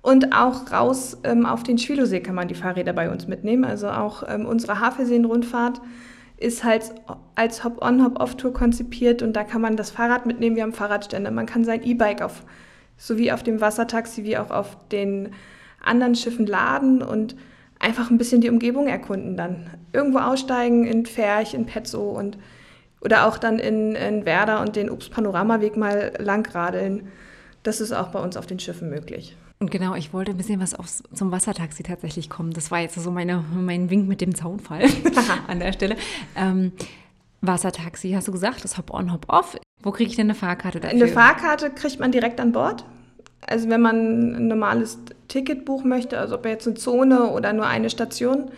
Und 0.00 0.32
auch 0.32 0.70
raus 0.70 1.18
ähm, 1.24 1.44
auf 1.44 1.64
den 1.64 1.76
Schwilosee 1.76 2.20
kann 2.20 2.36
man 2.36 2.48
die 2.48 2.54
Fahrräder 2.54 2.92
bei 2.92 3.10
uns 3.10 3.26
mitnehmen. 3.26 3.64
Also 3.64 3.88
auch 3.88 4.22
ähm, 4.26 4.46
unsere 4.46 4.80
Hafelseen-Rundfahrt 4.80 5.80
ist 6.38 6.62
halt 6.64 6.92
als 7.34 7.64
Hop-on, 7.64 8.04
Hop-off-Tour 8.04 8.52
konzipiert 8.52 9.22
und 9.22 9.34
da 9.34 9.44
kann 9.44 9.60
man 9.60 9.76
das 9.76 9.90
Fahrrad 9.90 10.26
mitnehmen, 10.26 10.56
wir 10.56 10.62
haben 10.62 10.72
Fahrradstände. 10.72 11.30
Man 11.30 11.46
kann 11.46 11.64
sein 11.64 11.82
E-Bike 11.82 12.22
auf, 12.22 12.44
sowie 12.96 13.32
auf 13.32 13.42
dem 13.42 13.60
Wassertaxi 13.60 14.24
wie 14.24 14.38
auch 14.38 14.50
auf 14.50 14.76
den 14.90 15.30
anderen 15.82 16.14
Schiffen 16.14 16.46
laden 16.46 17.02
und 17.02 17.36
einfach 17.80 18.10
ein 18.10 18.18
bisschen 18.18 18.40
die 18.40 18.50
Umgebung 18.50 18.86
erkunden 18.86 19.36
dann. 19.36 19.70
Irgendwo 19.92 20.18
aussteigen 20.18 20.84
in 20.86 21.06
Ferch, 21.06 21.54
in 21.54 21.66
Petzow 21.66 22.16
und 22.16 22.38
oder 23.00 23.26
auch 23.26 23.38
dann 23.38 23.60
in, 23.60 23.94
in 23.94 24.24
Werder 24.24 24.60
und 24.60 24.74
den 24.74 24.90
Obst-Panoramaweg 24.90 25.76
mal 25.76 26.12
langradeln. 26.18 27.08
Das 27.62 27.80
ist 27.80 27.92
auch 27.92 28.08
bei 28.08 28.20
uns 28.20 28.36
auf 28.36 28.46
den 28.46 28.58
Schiffen 28.58 28.90
möglich. 28.90 29.36
Und 29.60 29.70
genau, 29.70 29.94
ich 29.94 30.12
wollte 30.12 30.30
ein 30.30 30.36
bisschen 30.36 30.60
was 30.60 30.74
aufs, 30.74 31.02
zum 31.12 31.32
Wassertaxi 31.32 31.82
tatsächlich 31.82 32.30
kommen. 32.30 32.52
Das 32.52 32.70
war 32.70 32.78
jetzt 32.78 32.94
so 32.94 33.10
meine, 33.10 33.44
mein 33.52 33.90
Wink 33.90 34.08
mit 34.08 34.20
dem 34.20 34.34
Zaunfall 34.34 34.84
an 35.48 35.58
der 35.58 35.72
Stelle. 35.72 35.96
Ähm, 36.36 36.72
Wassertaxi, 37.40 38.12
hast 38.12 38.28
du 38.28 38.32
gesagt, 38.32 38.62
das 38.62 38.78
Hop-on, 38.78 39.12
Hop-off. 39.12 39.56
Wo 39.82 39.90
kriege 39.90 40.10
ich 40.10 40.16
denn 40.16 40.26
eine 40.26 40.34
Fahrkarte 40.34 40.80
dafür? 40.80 40.96
Eine 40.96 41.08
Fahrkarte 41.08 41.70
kriegt 41.70 41.98
man 41.98 42.12
direkt 42.12 42.40
an 42.40 42.52
Bord. 42.52 42.84
Also 43.46 43.68
wenn 43.68 43.80
man 43.80 44.34
ein 44.34 44.48
normales 44.48 44.98
Ticket 45.28 45.64
buchen 45.64 45.88
möchte, 45.88 46.18
also 46.18 46.36
ob 46.36 46.44
jetzt 46.44 46.66
eine 46.66 46.76
Zone 46.76 47.30
oder 47.30 47.52
nur 47.52 47.66
eine 47.66 47.90
Station, 47.90 48.50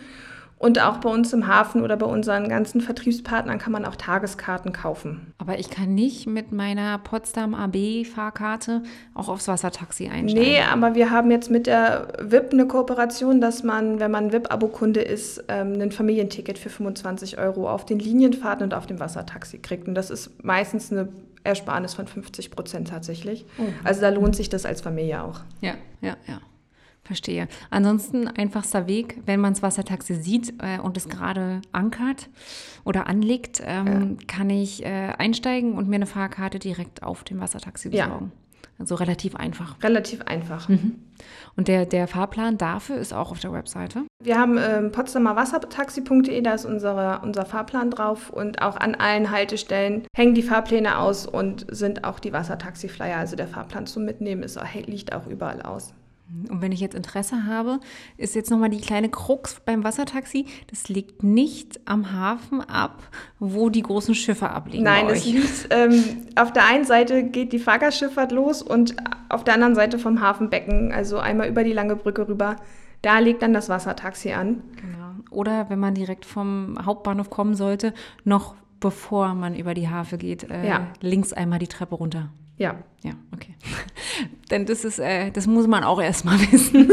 und 0.61 0.79
auch 0.79 0.97
bei 0.97 1.09
uns 1.09 1.33
im 1.33 1.47
Hafen 1.47 1.81
oder 1.81 1.97
bei 1.97 2.05
unseren 2.05 2.47
ganzen 2.47 2.81
Vertriebspartnern 2.81 3.57
kann 3.57 3.71
man 3.71 3.83
auch 3.83 3.95
Tageskarten 3.95 4.71
kaufen. 4.73 5.33
Aber 5.39 5.57
ich 5.57 5.71
kann 5.71 5.95
nicht 5.95 6.27
mit 6.27 6.51
meiner 6.51 6.99
Potsdam 6.99 7.55
AB-Fahrkarte 7.55 8.83
auch 9.15 9.27
aufs 9.27 9.47
Wassertaxi 9.47 10.09
einsteigen. 10.09 10.51
Nee, 10.51 10.61
aber 10.61 10.93
wir 10.93 11.09
haben 11.09 11.31
jetzt 11.31 11.49
mit 11.49 11.65
der 11.65 12.09
VIP 12.21 12.53
eine 12.53 12.67
Kooperation, 12.67 13.41
dass 13.41 13.63
man, 13.63 13.99
wenn 13.99 14.11
man 14.11 14.31
VIP-Abo-Kunde 14.31 15.01
ist, 15.01 15.43
ähm, 15.47 15.81
ein 15.81 15.91
Familienticket 15.91 16.59
für 16.59 16.69
25 16.69 17.39
Euro 17.39 17.67
auf 17.67 17.87
den 17.87 17.97
Linienfahrten 17.97 18.63
und 18.63 18.75
auf 18.75 18.85
dem 18.85 18.99
Wassertaxi 18.99 19.57
kriegt. 19.57 19.87
Und 19.87 19.95
das 19.95 20.11
ist 20.11 20.43
meistens 20.43 20.91
eine 20.91 21.09
Ersparnis 21.43 21.95
von 21.95 22.05
50 22.05 22.51
Prozent 22.51 22.89
tatsächlich. 22.89 23.47
Oh. 23.57 23.63
Also 23.83 24.01
da 24.01 24.09
lohnt 24.09 24.35
sich 24.35 24.49
das 24.49 24.67
als 24.67 24.81
Familie 24.81 25.23
auch. 25.23 25.39
Ja, 25.61 25.73
ja, 26.01 26.17
ja. 26.27 26.39
Verstehe. 27.11 27.49
Ansonsten 27.69 28.29
einfachster 28.29 28.87
Weg, 28.87 29.17
wenn 29.25 29.41
man 29.41 29.51
das 29.51 29.61
Wassertaxi 29.61 30.15
sieht 30.15 30.53
äh, 30.59 30.79
und 30.79 30.95
es 30.95 31.09
gerade 31.09 31.61
ankert 31.73 32.29
oder 32.85 33.07
anlegt, 33.07 33.61
ähm, 33.65 34.17
ja. 34.17 34.25
kann 34.27 34.49
ich 34.49 34.85
äh, 34.85 35.11
einsteigen 35.17 35.73
und 35.73 35.89
mir 35.89 35.97
eine 35.97 36.05
Fahrkarte 36.05 36.57
direkt 36.57 37.03
auf 37.03 37.25
dem 37.25 37.41
Wassertaxi 37.41 37.89
besorgen. 37.89 38.31
Ja. 38.33 38.69
Also 38.79 38.95
relativ 38.95 39.35
einfach. 39.35 39.75
Relativ 39.83 40.21
einfach. 40.21 40.69
Mhm. 40.69 41.01
Und 41.57 41.67
der, 41.67 41.85
der 41.85 42.07
Fahrplan 42.07 42.57
dafür 42.57 42.95
ist 42.95 43.13
auch 43.13 43.31
auf 43.31 43.41
der 43.41 43.51
Webseite? 43.51 44.03
Wir 44.23 44.39
haben 44.39 44.57
ähm, 44.57 44.93
Potsdamer 44.93 45.35
Wassertaxi.de, 45.35 46.41
da 46.41 46.53
ist 46.53 46.63
unsere, 46.63 47.19
unser 47.23 47.45
Fahrplan 47.45 47.91
drauf 47.91 48.29
und 48.29 48.61
auch 48.61 48.77
an 48.77 48.95
allen 48.95 49.31
Haltestellen 49.31 50.03
hängen 50.15 50.33
die 50.33 50.43
Fahrpläne 50.43 50.97
aus 50.97 51.25
und 51.25 51.65
sind 51.69 52.05
auch 52.05 52.19
die 52.19 52.31
Wassertaxi-Flyer, 52.31 53.17
also 53.17 53.35
der 53.35 53.49
Fahrplan 53.49 53.85
zum 53.85 54.05
Mitnehmen 54.05 54.43
ist, 54.43 54.57
liegt 54.87 55.11
auch 55.13 55.27
überall 55.27 55.61
aus. 55.61 55.93
Und 56.49 56.61
wenn 56.61 56.71
ich 56.71 56.79
jetzt 56.79 56.95
Interesse 56.95 57.45
habe, 57.45 57.79
ist 58.17 58.35
jetzt 58.35 58.49
nochmal 58.49 58.69
die 58.69 58.79
kleine 58.79 59.09
Krux 59.09 59.59
beim 59.65 59.83
Wassertaxi. 59.83 60.45
Das 60.69 60.87
liegt 60.87 61.23
nicht 61.23 61.79
am 61.85 62.13
Hafen 62.13 62.61
ab, 62.61 63.03
wo 63.39 63.69
die 63.69 63.81
großen 63.81 64.15
Schiffe 64.15 64.49
abliegen. 64.49 64.83
Nein, 64.83 65.07
es 65.09 65.25
liegt 65.25 65.67
ähm, 65.71 66.27
auf 66.35 66.53
der 66.53 66.65
einen 66.65 66.85
Seite 66.85 67.23
geht 67.23 67.51
die 67.53 67.59
Fahrgastschifffahrt 67.59 68.31
los 68.31 68.61
und 68.61 68.95
auf 69.29 69.43
der 69.43 69.55
anderen 69.55 69.75
Seite 69.75 69.99
vom 69.99 70.21
Hafenbecken, 70.21 70.91
also 70.91 71.19
einmal 71.19 71.49
über 71.49 71.63
die 71.63 71.73
lange 71.73 71.95
Brücke 71.95 72.27
rüber. 72.27 72.55
Da 73.01 73.19
legt 73.19 73.41
dann 73.41 73.53
das 73.53 73.67
Wassertaxi 73.67 74.31
an. 74.31 74.63
Genau. 74.75 75.11
Oder 75.31 75.69
wenn 75.69 75.79
man 75.79 75.95
direkt 75.95 76.25
vom 76.25 76.77
Hauptbahnhof 76.85 77.29
kommen 77.29 77.55
sollte, 77.55 77.93
noch 78.23 78.55
bevor 78.79 79.33
man 79.35 79.55
über 79.55 79.73
die 79.73 79.89
Hafe 79.89 80.17
geht, 80.17 80.49
äh, 80.49 80.67
ja. 80.67 80.87
links 81.01 81.33
einmal 81.33 81.59
die 81.59 81.67
Treppe 81.67 81.95
runter. 81.95 82.29
Ja. 82.61 82.75
Ja, 83.03 83.13
okay. 83.33 83.55
Denn 84.51 84.67
das 84.67 84.85
ist, 84.85 84.99
äh, 84.99 85.31
das 85.31 85.47
muss 85.47 85.65
man 85.65 85.83
auch 85.83 85.99
erstmal 85.99 86.39
wissen. 86.51 86.87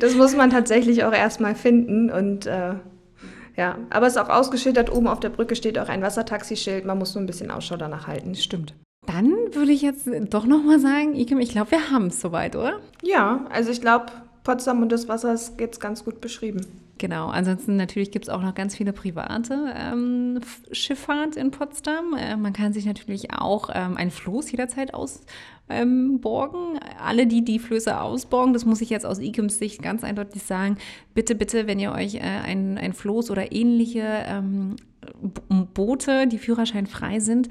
das 0.00 0.14
muss 0.14 0.34
man 0.34 0.48
tatsächlich 0.48 1.04
auch 1.04 1.12
erstmal 1.12 1.54
finden. 1.54 2.10
Und 2.10 2.46
äh, 2.46 2.74
ja, 3.54 3.76
aber 3.90 4.06
es 4.06 4.14
ist 4.14 4.18
auch 4.18 4.30
ausgeschildert, 4.30 4.90
oben 4.90 5.08
auf 5.08 5.20
der 5.20 5.28
Brücke 5.28 5.54
steht 5.54 5.78
auch 5.78 5.90
ein 5.90 6.00
Wassertaxischild. 6.00 6.86
Man 6.86 6.98
muss 6.98 7.14
nur 7.14 7.22
ein 7.22 7.26
bisschen 7.26 7.50
Ausschau 7.50 7.76
danach 7.76 8.06
halten. 8.06 8.34
Stimmt. 8.34 8.74
Dann 9.06 9.30
würde 9.52 9.72
ich 9.72 9.82
jetzt 9.82 10.08
doch 10.30 10.46
nochmal 10.46 10.78
sagen, 10.78 11.14
Ikem, 11.14 11.40
ich 11.40 11.50
glaube, 11.50 11.72
wir 11.72 11.90
haben 11.90 12.06
es 12.06 12.20
soweit, 12.20 12.56
oder? 12.56 12.80
Ja, 13.02 13.44
also 13.50 13.70
ich 13.70 13.82
glaube, 13.82 14.06
Potsdam 14.44 14.80
und 14.80 14.90
das 14.90 15.08
Wasser 15.08 15.34
ist 15.34 15.60
jetzt 15.60 15.80
ganz 15.80 16.04
gut 16.04 16.22
beschrieben. 16.22 16.64
Genau, 17.02 17.30
ansonsten 17.30 17.74
natürlich 17.74 18.12
gibt 18.12 18.26
es 18.26 18.28
auch 18.28 18.42
noch 18.42 18.54
ganz 18.54 18.76
viele 18.76 18.92
private 18.92 19.74
ähm, 19.76 20.38
Schifffahrt 20.70 21.34
in 21.34 21.50
Potsdam. 21.50 22.14
Äh, 22.16 22.36
man 22.36 22.52
kann 22.52 22.72
sich 22.72 22.86
natürlich 22.86 23.34
auch 23.34 23.70
ähm, 23.74 23.96
ein 23.96 24.12
Floß 24.12 24.52
jederzeit 24.52 24.94
ausborgen. 24.94 25.26
Ähm, 25.68 26.80
Alle, 27.04 27.26
die 27.26 27.44
die 27.44 27.58
Flöße 27.58 28.00
ausborgen, 28.00 28.52
das 28.52 28.66
muss 28.66 28.80
ich 28.80 28.88
jetzt 28.88 29.04
aus 29.04 29.18
IKEMs 29.18 29.58
Sicht 29.58 29.82
ganz 29.82 30.04
eindeutig 30.04 30.44
sagen, 30.44 30.76
bitte, 31.12 31.34
bitte, 31.34 31.66
wenn 31.66 31.80
ihr 31.80 31.90
euch 31.90 32.14
äh, 32.14 32.20
ein, 32.20 32.78
ein 32.78 32.92
Floß 32.92 33.32
oder 33.32 33.50
ähnliche 33.50 34.04
ähm, 34.28 34.76
Boote, 35.74 36.28
die 36.28 36.38
führerscheinfrei 36.38 37.18
sind, 37.18 37.48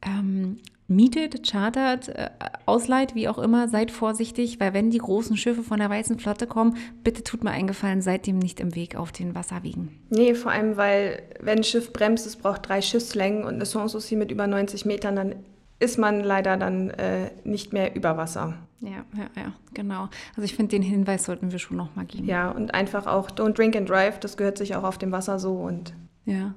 ähm, 0.00 0.56
mietet, 0.88 1.48
chartert, 1.48 2.08
äh, 2.08 2.30
ausleiht, 2.64 3.14
wie 3.14 3.28
auch 3.28 3.38
immer, 3.38 3.68
seid 3.68 3.90
vorsichtig, 3.90 4.60
weil 4.60 4.74
wenn 4.74 4.90
die 4.90 4.98
großen 4.98 5.36
Schiffe 5.36 5.62
von 5.62 5.78
der 5.78 5.90
Weißen 5.90 6.18
Flotte 6.18 6.46
kommen, 6.46 6.76
bitte 7.02 7.24
tut 7.24 7.44
mir 7.44 7.50
eingefallen, 7.50 8.02
seid 8.02 8.26
dem 8.26 8.38
nicht 8.38 8.60
im 8.60 8.74
Weg 8.74 8.96
auf 8.96 9.12
den 9.12 9.34
Wasserwegen. 9.34 9.88
Nee, 10.10 10.34
vor 10.34 10.52
allem, 10.52 10.76
weil 10.76 11.22
wenn 11.40 11.58
ein 11.58 11.64
Schiff 11.64 11.92
bremst, 11.92 12.26
es 12.26 12.36
braucht 12.36 12.68
drei 12.68 12.80
Schiffslängen 12.80 13.44
und 13.44 13.54
eine 13.54 13.66
Sanssouci 13.66 14.16
mit 14.16 14.30
über 14.30 14.46
90 14.46 14.84
Metern, 14.84 15.16
dann 15.16 15.34
ist 15.78 15.98
man 15.98 16.20
leider 16.20 16.56
dann 16.56 16.90
äh, 16.90 17.30
nicht 17.44 17.72
mehr 17.72 17.94
über 17.94 18.16
Wasser. 18.16 18.54
Ja, 18.80 19.04
ja, 19.16 19.30
ja, 19.36 19.52
genau. 19.74 20.08
Also 20.30 20.42
ich 20.42 20.54
finde, 20.54 20.70
den 20.70 20.82
Hinweis 20.82 21.24
sollten 21.24 21.50
wir 21.50 21.58
schon 21.58 21.76
noch 21.76 21.94
mal 21.96 22.04
geben. 22.04 22.26
Ja, 22.26 22.50
und 22.50 22.74
einfach 22.74 23.06
auch 23.06 23.30
Don't 23.30 23.54
Drink 23.54 23.76
and 23.76 23.88
Drive, 23.88 24.20
das 24.20 24.36
gehört 24.36 24.58
sich 24.58 24.76
auch 24.76 24.84
auf 24.84 24.98
dem 24.98 25.12
Wasser 25.12 25.38
so 25.38 25.54
und 25.54 25.94
ja. 26.24 26.54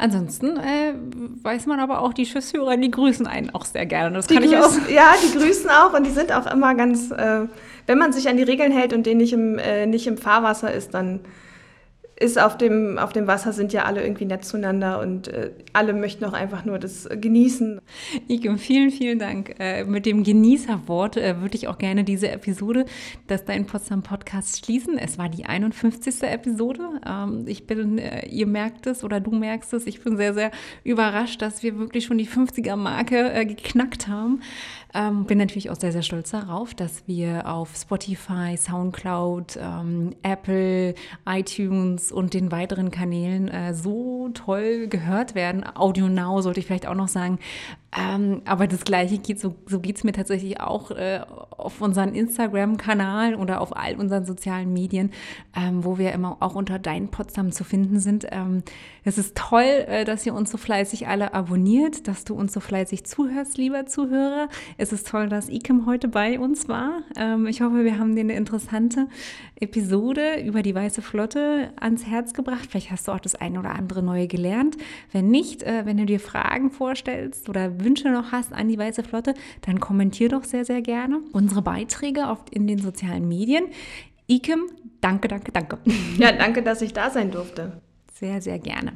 Ansonsten 0.00 0.56
äh, 0.58 0.94
weiß 1.42 1.66
man 1.66 1.80
aber 1.80 2.00
auch, 2.00 2.12
die 2.12 2.24
Schiffsführer, 2.24 2.76
die 2.76 2.90
grüßen 2.90 3.26
einen 3.26 3.50
auch 3.50 3.64
sehr 3.64 3.84
gerne. 3.84 4.14
Das 4.14 4.28
die 4.28 4.34
kann 4.34 4.44
grüßen, 4.44 4.82
ich 4.86 4.86
auch. 4.86 4.90
Ja, 4.94 5.14
die 5.20 5.36
grüßen 5.36 5.68
auch 5.68 5.92
und 5.92 6.06
die 6.06 6.12
sind 6.12 6.30
auch 6.30 6.46
immer 6.46 6.76
ganz, 6.76 7.10
äh, 7.10 7.46
wenn 7.86 7.98
man 7.98 8.12
sich 8.12 8.28
an 8.28 8.36
die 8.36 8.44
Regeln 8.44 8.70
hält 8.70 8.92
und 8.92 9.06
den 9.06 9.16
nicht 9.18 9.32
im, 9.32 9.58
äh, 9.58 9.86
nicht 9.86 10.06
im 10.06 10.16
Fahrwasser 10.16 10.72
ist, 10.72 10.94
dann 10.94 11.18
ist 12.20 12.38
auf 12.38 12.56
dem, 12.56 12.98
auf 12.98 13.12
dem 13.12 13.26
Wasser 13.26 13.52
sind 13.52 13.72
ja 13.72 13.84
alle 13.84 14.02
irgendwie 14.02 14.24
nett 14.24 14.44
zueinander 14.44 15.00
und 15.00 15.28
äh, 15.28 15.50
alle 15.72 15.92
möchten 15.92 16.24
auch 16.24 16.32
einfach 16.32 16.64
nur 16.64 16.78
das 16.78 17.08
genießen. 17.08 17.80
Ikem, 18.28 18.58
vielen, 18.58 18.90
vielen 18.90 19.18
Dank. 19.18 19.54
Äh, 19.58 19.84
mit 19.84 20.04
dem 20.04 20.24
Genießerwort 20.24 21.16
äh, 21.16 21.40
würde 21.40 21.56
ich 21.56 21.68
auch 21.68 21.78
gerne 21.78 22.02
diese 22.02 22.30
Episode, 22.30 22.86
das 23.28 23.44
Dein 23.44 23.66
Potsdam 23.66 24.02
Podcast 24.02 24.64
schließen. 24.64 24.98
Es 24.98 25.18
war 25.18 25.28
die 25.28 25.46
51. 25.46 26.22
Episode. 26.22 27.00
Ähm, 27.06 27.44
ich 27.46 27.66
bin, 27.66 27.98
äh, 27.98 28.26
ihr 28.26 28.46
merkt 28.46 28.86
es 28.86 29.04
oder 29.04 29.20
du 29.20 29.30
merkst 29.30 29.72
es, 29.74 29.86
ich 29.86 30.02
bin 30.02 30.16
sehr, 30.16 30.34
sehr 30.34 30.50
überrascht, 30.82 31.40
dass 31.40 31.62
wir 31.62 31.78
wirklich 31.78 32.04
schon 32.04 32.18
die 32.18 32.28
50er-Marke 32.28 33.32
äh, 33.32 33.46
geknackt 33.46 34.08
haben. 34.08 34.40
Ähm, 34.94 35.24
bin 35.24 35.38
natürlich 35.38 35.68
auch 35.70 35.76
sehr, 35.76 35.92
sehr 35.92 36.02
stolz 36.02 36.30
darauf, 36.30 36.74
dass 36.74 37.06
wir 37.06 37.46
auf 37.46 37.76
Spotify, 37.76 38.56
Soundcloud, 38.56 39.58
ähm, 39.60 40.14
Apple, 40.22 40.94
iTunes 41.26 42.10
und 42.10 42.32
den 42.32 42.50
weiteren 42.50 42.90
Kanälen 42.90 43.48
äh, 43.48 43.74
so 43.74 44.30
toll 44.32 44.86
gehört 44.88 45.34
werden. 45.34 45.64
Audio 45.74 46.08
Now 46.08 46.40
sollte 46.40 46.60
ich 46.60 46.66
vielleicht 46.66 46.86
auch 46.86 46.94
noch 46.94 47.08
sagen. 47.08 47.38
Ähm, 47.96 48.42
aber 48.44 48.66
das 48.66 48.84
Gleiche 48.84 49.16
geht, 49.16 49.40
so, 49.40 49.54
so 49.64 49.80
geht 49.80 49.96
es 49.96 50.04
mir 50.04 50.12
tatsächlich 50.12 50.60
auch 50.60 50.90
äh, 50.90 51.20
auf 51.50 51.80
unseren 51.80 52.14
Instagram-Kanal 52.14 53.34
oder 53.34 53.62
auf 53.62 53.74
all 53.74 53.96
unseren 53.96 54.26
sozialen 54.26 54.74
Medien, 54.74 55.10
ähm, 55.56 55.84
wo 55.84 55.96
wir 55.96 56.12
immer 56.12 56.36
auch 56.40 56.54
unter 56.54 56.78
Dein 56.78 57.08
Potsdam 57.08 57.50
zu 57.50 57.64
finden 57.64 57.98
sind. 57.98 58.26
Ähm, 58.30 58.62
es 59.04 59.16
ist 59.16 59.36
toll, 59.38 59.62
äh, 59.62 60.04
dass 60.04 60.26
ihr 60.26 60.34
uns 60.34 60.50
so 60.50 60.58
fleißig 60.58 61.08
alle 61.08 61.32
abonniert, 61.32 62.08
dass 62.08 62.24
du 62.24 62.34
uns 62.34 62.52
so 62.52 62.60
fleißig 62.60 63.04
zuhörst, 63.04 63.56
lieber 63.56 63.86
Zuhörer. 63.86 64.48
Es 64.80 64.92
ist 64.92 65.08
toll, 65.08 65.28
dass 65.28 65.48
Ikem 65.48 65.86
heute 65.86 66.06
bei 66.06 66.38
uns 66.38 66.68
war. 66.68 67.02
Ähm, 67.16 67.48
ich 67.48 67.60
hoffe, 67.60 67.84
wir 67.84 67.98
haben 67.98 68.14
dir 68.14 68.20
eine 68.20 68.36
interessante 68.36 69.08
Episode 69.56 70.40
über 70.40 70.62
die 70.62 70.72
Weiße 70.72 71.02
Flotte 71.02 71.72
ans 71.80 72.06
Herz 72.06 72.32
gebracht. 72.32 72.68
Vielleicht 72.70 72.92
hast 72.92 73.08
du 73.08 73.12
auch 73.12 73.18
das 73.18 73.34
eine 73.34 73.58
oder 73.58 73.74
andere 73.74 74.04
neue 74.04 74.28
gelernt. 74.28 74.76
Wenn 75.10 75.30
nicht, 75.30 75.64
äh, 75.64 75.84
wenn 75.84 75.96
du 75.96 76.06
dir 76.06 76.20
Fragen 76.20 76.70
vorstellst 76.70 77.48
oder 77.48 77.80
Wünsche 77.80 78.08
noch 78.10 78.30
hast 78.30 78.52
an 78.52 78.68
die 78.68 78.78
Weiße 78.78 79.02
Flotte, 79.02 79.34
dann 79.62 79.80
kommentier 79.80 80.28
doch 80.28 80.44
sehr, 80.44 80.64
sehr 80.64 80.80
gerne 80.80 81.22
unsere 81.32 81.60
Beiträge 81.60 82.28
auf, 82.28 82.44
in 82.52 82.68
den 82.68 82.78
sozialen 82.78 83.26
Medien. 83.26 83.64
Ikem, 84.28 84.60
danke, 85.00 85.26
danke, 85.26 85.50
danke. 85.50 85.78
Ja, 86.18 86.30
danke, 86.30 86.62
dass 86.62 86.82
ich 86.82 86.92
da 86.92 87.10
sein 87.10 87.32
durfte. 87.32 87.80
Sehr, 88.12 88.40
sehr 88.40 88.60
gerne. 88.60 88.92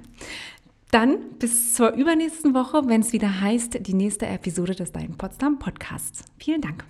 Dann 0.92 1.38
bis 1.38 1.72
zur 1.72 1.92
übernächsten 1.92 2.52
Woche, 2.52 2.86
wenn 2.86 3.00
es 3.00 3.14
wieder 3.14 3.40
heißt, 3.40 3.86
die 3.86 3.94
nächste 3.94 4.26
Episode 4.26 4.74
des 4.74 4.92
Dein 4.92 5.16
Potsdam 5.16 5.58
Podcasts. 5.58 6.22
Vielen 6.38 6.60
Dank. 6.60 6.84